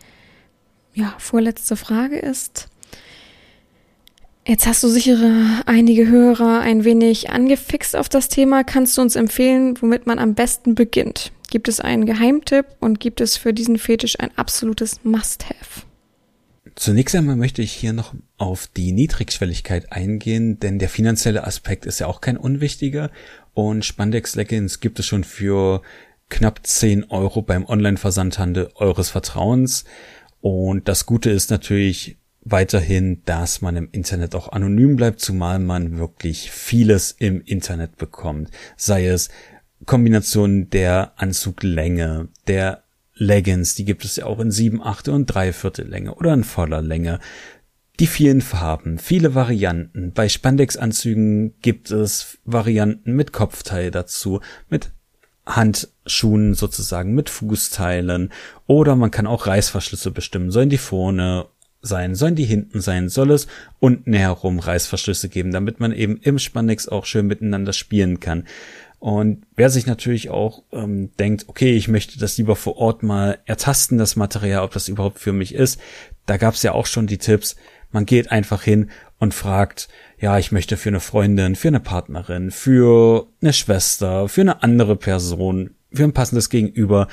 ja, 0.95 1.15
vorletzte 1.19 1.77
Frage 1.77 2.19
ist, 2.19 2.69
jetzt 4.47 4.67
hast 4.67 4.83
du 4.83 4.89
sichere 4.89 5.63
einige 5.67 6.09
Hörer 6.09 6.61
ein 6.61 6.85
wenig 6.85 7.31
angefixt 7.31 7.97
auf 7.97 8.09
das 8.09 8.29
Thema. 8.29 8.65
Kannst 8.65 8.97
du 8.97 9.03
uns 9.03 9.17
empfehlen, 9.17 9.81
womit 9.81 10.07
man 10.07 10.19
am 10.19 10.35
besten 10.35 10.75
beginnt? 10.75 11.33
Gibt 11.51 11.69
es 11.69 11.81
einen 11.81 12.07
Geheimtipp 12.07 12.67
und 12.81 13.01
gibt 13.01 13.21
es 13.21 13.37
für 13.37 13.53
diesen 13.53 13.79
Fetisch 13.79 14.19
ein 14.19 14.31
absolutes 14.37 15.01
Must-Have? 15.05 15.87
Zunächst 16.75 17.15
einmal 17.15 17.37
möchte 17.37 17.61
ich 17.61 17.73
hier 17.73 17.93
noch 17.93 18.15
auf 18.39 18.67
die 18.67 18.93
Niedrigschwelligkeit 18.93 19.93
eingehen, 19.93 20.59
denn 20.59 20.79
der 20.79 20.89
finanzielle 20.89 21.45
Aspekt 21.45 21.85
ist 21.85 21.99
ja 21.99 22.07
auch 22.07 22.23
kein 22.23 22.39
unwichtiger 22.39 23.11
und 23.53 23.85
Spandex 23.85 24.35
Leggings 24.37 24.81
gibt 24.81 24.99
es 24.99 25.05
schon 25.05 25.25
für 25.25 25.83
knapp 26.33 26.67
10 26.67 27.11
Euro 27.11 27.43
beim 27.43 27.67
Online-Versandhandel 27.67 28.71
eures 28.75 29.11
Vertrauens. 29.11 29.85
Und 30.41 30.89
das 30.89 31.05
Gute 31.05 31.31
ist 31.31 31.51
natürlich 31.51 32.17
weiterhin, 32.41 33.23
dass 33.27 33.61
man 33.61 33.77
im 33.77 33.91
Internet 33.93 34.35
auch 34.35 34.51
anonym 34.51 34.97
bleibt, 34.97 35.21
zumal 35.21 35.59
man 35.59 35.99
wirklich 35.99 36.51
vieles 36.51 37.13
im 37.13 37.43
Internet 37.43 37.97
bekommt. 37.99 38.51
Sei 38.77 39.07
es 39.07 39.29
Kombinationen 39.85 40.71
der 40.71 41.13
Anzuglänge, 41.17 42.29
der 42.47 42.83
Leggings, 43.15 43.75
die 43.75 43.85
gibt 43.85 44.05
es 44.05 44.17
ja 44.17 44.25
auch 44.25 44.41
in 44.41 44.51
sieben, 44.51 44.83
achte 44.83 45.13
und 45.13 45.27
dreiviertel 45.27 45.87
Länge 45.87 46.15
oder 46.15 46.33
in 46.33 46.45
voller 46.45 46.81
Länge. 46.81 47.21
Die 48.01 48.07
vielen 48.07 48.41
Farben, 48.41 48.99
viele 48.99 49.35
Varianten. 49.35 50.13
Bei 50.13 50.31
Spandex-Anzügen 50.31 51.61
gibt 51.61 51.91
es 51.91 52.39
Varianten 52.47 53.13
mit 53.13 53.33
Kopfteil 53.33 53.91
dazu, 53.91 54.41
mit 54.71 54.93
Handschuhen 55.47 56.55
sozusagen 56.55 57.15
mit 57.15 57.29
Fußteilen 57.29 58.33
oder 58.67 58.97
man 58.97 59.11
kann 59.11 59.27
auch 59.27 59.47
Reißverschlüsse 59.47 60.11
bestimmen. 60.11 60.51
Sollen 60.51 60.71
die 60.71 60.79
vorne 60.79 61.47
sein, 61.83 62.15
sollen 62.15 62.37
die 62.37 62.45
hinten 62.45 62.81
sein, 62.81 63.09
soll 63.09 63.33
es 63.33 63.49
unten 63.81 64.13
herum 64.13 64.61
Reißverschlüsse 64.61 65.29
geben, 65.29 65.51
damit 65.51 65.81
man 65.81 65.93
eben 65.93 66.17
im 66.19 66.39
Spandex 66.39 66.89
auch 66.89 67.07
schön 67.07 67.27
miteinander 67.27 67.73
spielen 67.73 68.21
kann. 68.21 68.45
Und 69.01 69.45
wer 69.57 69.69
sich 69.69 69.87
natürlich 69.87 70.31
auch 70.31 70.63
ähm, 70.71 71.11
denkt, 71.19 71.49
okay, 71.49 71.75
ich 71.75 71.89
möchte 71.89 72.21
das 72.21 72.39
lieber 72.39 72.55
vor 72.55 72.77
Ort 72.77 73.03
mal 73.03 73.41
ertasten, 73.47 73.99
das 73.99 74.15
Material, 74.15 74.63
ob 74.63 74.73
das 74.73 74.87
überhaupt 74.87 75.19
für 75.19 75.33
mich 75.33 75.57
ist, 75.57 75.81
da 76.25 76.37
gab 76.37 76.55
es 76.55 76.63
ja 76.63 76.71
auch 76.71 76.87
schon 76.87 77.09
die 77.09 77.19
Tipps. 77.19 77.57
Man 77.91 78.07
geht 78.07 78.31
einfach 78.31 78.63
hin 78.63 78.91
und 79.23 79.35
fragt, 79.35 79.87
ja, 80.19 80.37
ich 80.37 80.51
möchte 80.51 80.77
für 80.77 80.89
eine 80.89 80.99
Freundin, 80.99 81.55
für 81.55 81.69
eine 81.69 81.79
Partnerin, 81.79 82.51
für 82.51 83.29
eine 83.41 83.53
Schwester, 83.53 84.27
für 84.29 84.41
eine 84.41 84.65
andere 84.65 84.97
Person, 84.97 85.77
für 85.93 86.03
ein 86.03 86.13
passendes 86.13 86.51
Gegenüber 86.51 87.07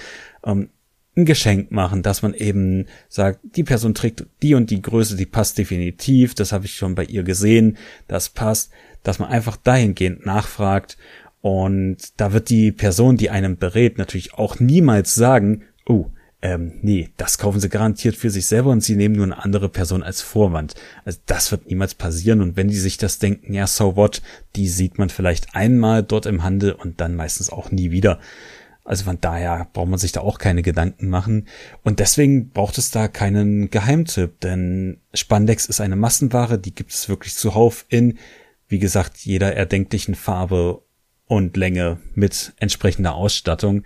ähm, 0.44 0.70
ein 1.16 1.26
Geschenk 1.26 1.70
machen, 1.70 2.02
dass 2.02 2.24
man 2.24 2.34
eben 2.34 2.88
sagt, 3.10 3.42
die 3.44 3.64
Person 3.64 3.94
trägt 3.94 4.26
die 4.42 4.56
und 4.56 4.72
die 4.72 4.82
Größe, 4.82 5.18
die 5.18 5.28
passt 5.28 5.60
definitiv, 5.60 6.34
das 6.34 6.52
habe 6.52 6.66
ich 6.66 6.78
schon 6.78 6.96
bei 6.96 7.04
ihr 7.04 7.22
gesehen, 7.22 7.78
das 8.08 8.30
passt, 8.30 8.72
dass 9.04 9.20
man 9.20 9.30
einfach 9.30 9.56
dahingehend 9.58 10.26
nachfragt. 10.26 10.98
Und 11.42 12.20
da 12.20 12.34
wird 12.34 12.50
die 12.50 12.72
Person, 12.72 13.18
die 13.18 13.30
einem 13.30 13.58
berät, 13.58 14.00
natürlich 14.00 14.34
auch 14.34 14.60
niemals 14.60 15.14
sagen, 15.14 15.62
oh, 15.86 16.08
ähm, 16.42 16.74
nee, 16.82 17.10
das 17.18 17.38
kaufen 17.38 17.60
sie 17.60 17.68
garantiert 17.68 18.16
für 18.16 18.30
sich 18.30 18.46
selber 18.46 18.70
und 18.70 18.82
sie 18.82 18.96
nehmen 18.96 19.16
nur 19.16 19.26
eine 19.26 19.44
andere 19.44 19.68
Person 19.68 20.04
als 20.04 20.22
Vorwand. 20.22 20.74
Also 21.04 21.20
das 21.26 21.52
wird 21.52 21.68
niemals 21.68 21.96
passieren 21.96 22.42
und 22.42 22.56
wenn 22.56 22.70
die 22.70 22.78
sich 22.78 22.98
das 22.98 23.20
denken, 23.20 23.54
ja, 23.54 23.68
so 23.68 23.98
what, 23.98 24.22
die 24.56 24.70
sieht 24.70 24.98
man 24.98 25.10
vielleicht 25.10 25.54
einmal 25.54 26.02
dort 26.02 26.26
im 26.26 26.44
Handel 26.44 26.72
und 26.72 27.02
dann 27.02 27.16
meistens 27.16 27.50
auch 27.50 27.72
nie 27.72 27.92
wieder. 27.92 28.20
Also 28.86 29.04
von 29.04 29.20
daher 29.22 29.68
braucht 29.74 29.90
man 29.90 30.00
sich 30.00 30.14
da 30.14 30.22
auch 30.22 30.40
keine 30.40 30.64
Gedanken 30.64 31.10
machen. 31.10 31.48
Und 31.84 32.00
deswegen 32.00 32.50
braucht 32.50 32.80
es 32.80 32.90
da 32.90 33.08
keinen 33.08 33.70
Geheimtipp, 33.70 34.40
denn 34.40 35.00
Spandex 35.14 35.68
ist 35.68 35.80
eine 35.80 35.96
Massenware, 35.96 36.58
die 36.58 36.74
gibt 36.74 36.92
es 36.92 37.08
wirklich 37.08 37.36
zuhauf 37.36 37.86
in, 37.90 38.18
wie 38.68 38.80
gesagt, 38.80 39.18
jeder 39.18 39.56
erdenklichen 39.56 40.16
Farbe 40.16 40.82
und 41.26 41.56
Länge 41.56 42.00
mit 42.16 42.54
entsprechender 42.58 43.14
Ausstattung. 43.14 43.84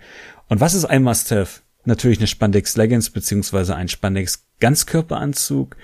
Und 0.48 0.60
was 0.60 0.72
ist 0.72 0.86
ein 0.86 1.02
Must-Have? 1.02 1.63
Natürlich 1.84 2.18
eine 2.18 2.26
Spandex 2.26 2.76
Leggings 2.76 3.10
beziehungsweise 3.10 3.76
ein 3.76 3.88
Spandex 3.88 4.46
Ganzkörperanzug 4.60 5.76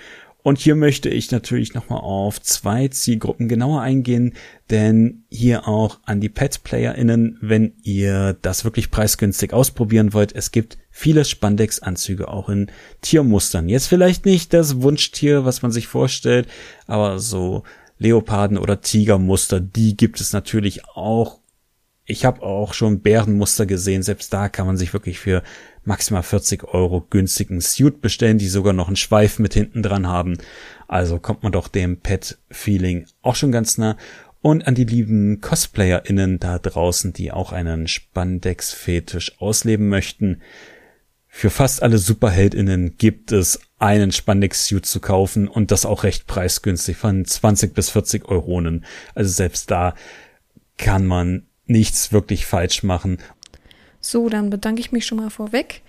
und 0.43 0.57
hier 0.57 0.75
möchte 0.75 1.09
ich 1.09 1.29
natürlich 1.31 1.75
nochmal 1.75 1.99
auf 1.99 2.41
zwei 2.41 2.87
Zielgruppen 2.87 3.47
genauer 3.47 3.81
eingehen, 3.81 4.33
denn 4.71 5.23
hier 5.29 5.67
auch 5.67 5.99
an 6.03 6.19
die 6.19 6.29
Pet-PlayerInnen, 6.29 7.37
wenn 7.41 7.73
ihr 7.83 8.35
das 8.41 8.63
wirklich 8.63 8.89
preisgünstig 8.89 9.53
ausprobieren 9.53 10.13
wollt, 10.13 10.33
es 10.35 10.51
gibt 10.51 10.79
viele 10.89 11.25
Spandex-Anzüge 11.25 12.27
auch 12.27 12.49
in 12.49 12.71
Tiermustern. 13.01 13.69
Jetzt 13.69 13.87
vielleicht 13.87 14.25
nicht 14.25 14.53
das 14.53 14.81
Wunschtier, 14.81 15.45
was 15.45 15.61
man 15.61 15.71
sich 15.71 15.87
vorstellt, 15.87 16.47
aber 16.87 17.19
so 17.19 17.63
Leoparden- 17.99 18.57
oder 18.57 18.81
Tigermuster, 18.81 19.59
die 19.59 19.95
gibt 19.95 20.19
es 20.21 20.33
natürlich 20.33 20.87
auch. 20.87 21.40
Ich 22.05 22.25
habe 22.25 22.41
auch 22.41 22.73
schon 22.73 23.01
Bärenmuster 23.01 23.65
gesehen, 23.65 24.01
selbst 24.01 24.33
da 24.33 24.49
kann 24.49 24.65
man 24.65 24.75
sich 24.75 24.91
wirklich 24.93 25.19
für 25.19 25.43
maximal 25.83 26.23
40 26.23 26.63
Euro 26.63 27.01
günstigen 27.01 27.61
Suit 27.61 28.01
bestellen, 28.01 28.37
die 28.37 28.47
sogar 28.47 28.73
noch 28.73 28.87
einen 28.87 28.95
Schweif 28.95 29.39
mit 29.39 29.53
hinten 29.53 29.83
dran 29.83 30.07
haben. 30.07 30.37
Also 30.87 31.19
kommt 31.19 31.43
man 31.43 31.51
doch 31.51 31.67
dem 31.67 31.97
Pet-Feeling 31.97 33.05
auch 33.21 33.35
schon 33.35 33.51
ganz 33.51 33.77
nah. 33.77 33.97
Und 34.41 34.65
an 34.65 34.73
die 34.73 34.85
lieben 34.85 35.39
CosplayerInnen 35.39 36.39
da 36.39 36.57
draußen, 36.57 37.13
die 37.13 37.31
auch 37.31 37.51
einen 37.51 37.87
Spandex-Fetisch 37.87 39.39
ausleben 39.39 39.87
möchten. 39.87 40.41
Für 41.27 41.51
fast 41.51 41.83
alle 41.83 41.99
SuperheldInnen 41.99 42.97
gibt 42.97 43.31
es 43.31 43.59
einen 43.77 44.11
Spandex-Suit 44.11 44.85
zu 44.85 44.99
kaufen 44.99 45.47
und 45.47 45.71
das 45.71 45.85
auch 45.85 46.03
recht 46.03 46.25
preisgünstig 46.25 46.97
von 46.97 47.23
20 47.23 47.73
bis 47.73 47.91
40 47.91 48.27
Euronen. 48.27 48.85
Also 49.13 49.31
selbst 49.31 49.69
da 49.69 49.93
kann 50.77 51.05
man 51.05 51.45
nichts 51.71 52.11
wirklich 52.11 52.45
falsch 52.45 52.83
machen. 52.83 53.17
So, 53.99 54.29
dann 54.29 54.49
bedanke 54.49 54.81
ich 54.81 54.91
mich 54.91 55.05
schon 55.05 55.19
mal 55.19 55.29
vorweg. 55.29 55.81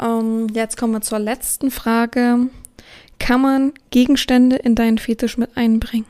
Ähm, 0.00 0.48
jetzt 0.52 0.76
kommen 0.76 0.92
wir 0.92 1.00
zur 1.00 1.18
letzten 1.18 1.70
Frage. 1.70 2.48
Kann 3.18 3.40
man 3.40 3.72
Gegenstände 3.90 4.56
in 4.56 4.74
deinen 4.74 4.98
Fetisch 4.98 5.38
mit 5.38 5.56
einbringen? 5.56 6.06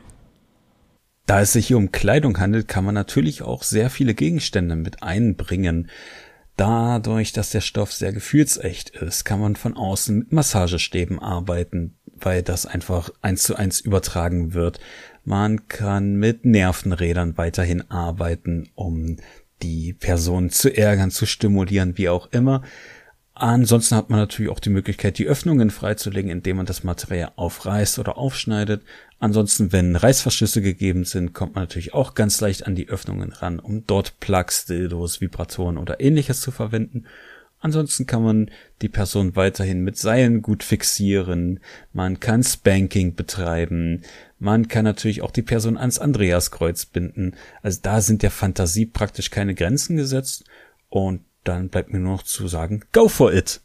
Da 1.25 1.41
es 1.41 1.53
sich 1.53 1.67
hier 1.67 1.77
um 1.77 1.91
Kleidung 1.91 2.39
handelt, 2.39 2.67
kann 2.67 2.85
man 2.85 2.93
natürlich 2.93 3.41
auch 3.41 3.63
sehr 3.63 3.89
viele 3.89 4.13
Gegenstände 4.13 4.75
mit 4.75 5.01
einbringen. 5.01 5.89
Dadurch, 6.55 7.33
dass 7.33 7.49
der 7.49 7.61
Stoff 7.61 7.91
sehr 7.91 8.13
gefühlsecht 8.13 8.91
ist, 8.91 9.25
kann 9.25 9.39
man 9.39 9.55
von 9.55 9.75
außen 9.75 10.17
mit 10.19 10.31
Massagestäben 10.31 11.19
arbeiten, 11.19 11.97
weil 12.25 12.41
das 12.41 12.65
einfach 12.65 13.09
eins 13.21 13.43
zu 13.43 13.55
eins 13.55 13.79
übertragen 13.79 14.53
wird. 14.53 14.79
Man 15.23 15.67
kann 15.67 16.15
mit 16.15 16.43
Nervenrädern 16.43 17.37
weiterhin 17.37 17.89
arbeiten, 17.89 18.69
um 18.75 19.17
die 19.61 19.93
Person 19.93 20.49
zu 20.49 20.75
ärgern, 20.75 21.11
zu 21.11 21.25
stimulieren, 21.25 21.97
wie 21.97 22.09
auch 22.09 22.31
immer. 22.31 22.63
Ansonsten 23.37 23.95
hat 23.95 24.09
man 24.09 24.19
natürlich 24.19 24.49
auch 24.49 24.61
die 24.61 24.69
Möglichkeit, 24.69 25.17
die 25.17 25.27
Öffnungen 25.27 25.69
freizulegen, 25.69 26.31
indem 26.31 26.57
man 26.57 26.65
das 26.65 26.85
Material 26.85 27.33
aufreißt 27.35 27.99
oder 27.99 28.17
aufschneidet. 28.17 28.81
Ansonsten, 29.19 29.73
wenn 29.73 29.95
Reißverschlüsse 29.95 30.61
gegeben 30.61 31.03
sind, 31.03 31.33
kommt 31.33 31.53
man 31.55 31.63
natürlich 31.63 31.93
auch 31.93 32.13
ganz 32.13 32.39
leicht 32.39 32.65
an 32.65 32.75
die 32.75 32.87
Öffnungen 32.87 33.33
ran, 33.33 33.59
um 33.59 33.85
dort 33.87 34.19
Plugs, 34.21 34.65
Dildos, 34.65 35.19
Vibratoren 35.19 35.77
oder 35.77 35.99
ähnliches 35.99 36.39
zu 36.39 36.51
verwenden. 36.51 37.05
Ansonsten 37.65 38.05
kann 38.05 38.21
man 38.21 38.51
die 38.83 38.89
Person 38.89 39.35
weiterhin 39.35 39.81
mit 39.81 39.97
Seilen 39.97 40.43
gut 40.43 40.61
fixieren. 40.61 41.61
Man 41.93 42.19
kann 42.19 42.43
Spanking 42.43 43.15
betreiben. 43.15 44.03
Man 44.37 44.67
kann 44.67 44.83
natürlich 44.83 45.23
auch 45.23 45.31
die 45.31 45.41
Person 45.41 45.75
ans 45.75 45.97
Andreaskreuz 45.97 46.85
binden. 46.85 47.33
Also 47.63 47.79
da 47.81 48.01
sind 48.01 48.21
der 48.21 48.29
Fantasie 48.29 48.85
praktisch 48.85 49.31
keine 49.31 49.55
Grenzen 49.55 49.97
gesetzt. 49.97 50.43
Und 50.89 51.21
dann 51.43 51.69
bleibt 51.69 51.91
mir 51.91 51.97
nur 51.97 52.17
noch 52.17 52.23
zu 52.23 52.47
sagen, 52.47 52.83
go 52.91 53.07
for 53.07 53.33
it! 53.33 53.61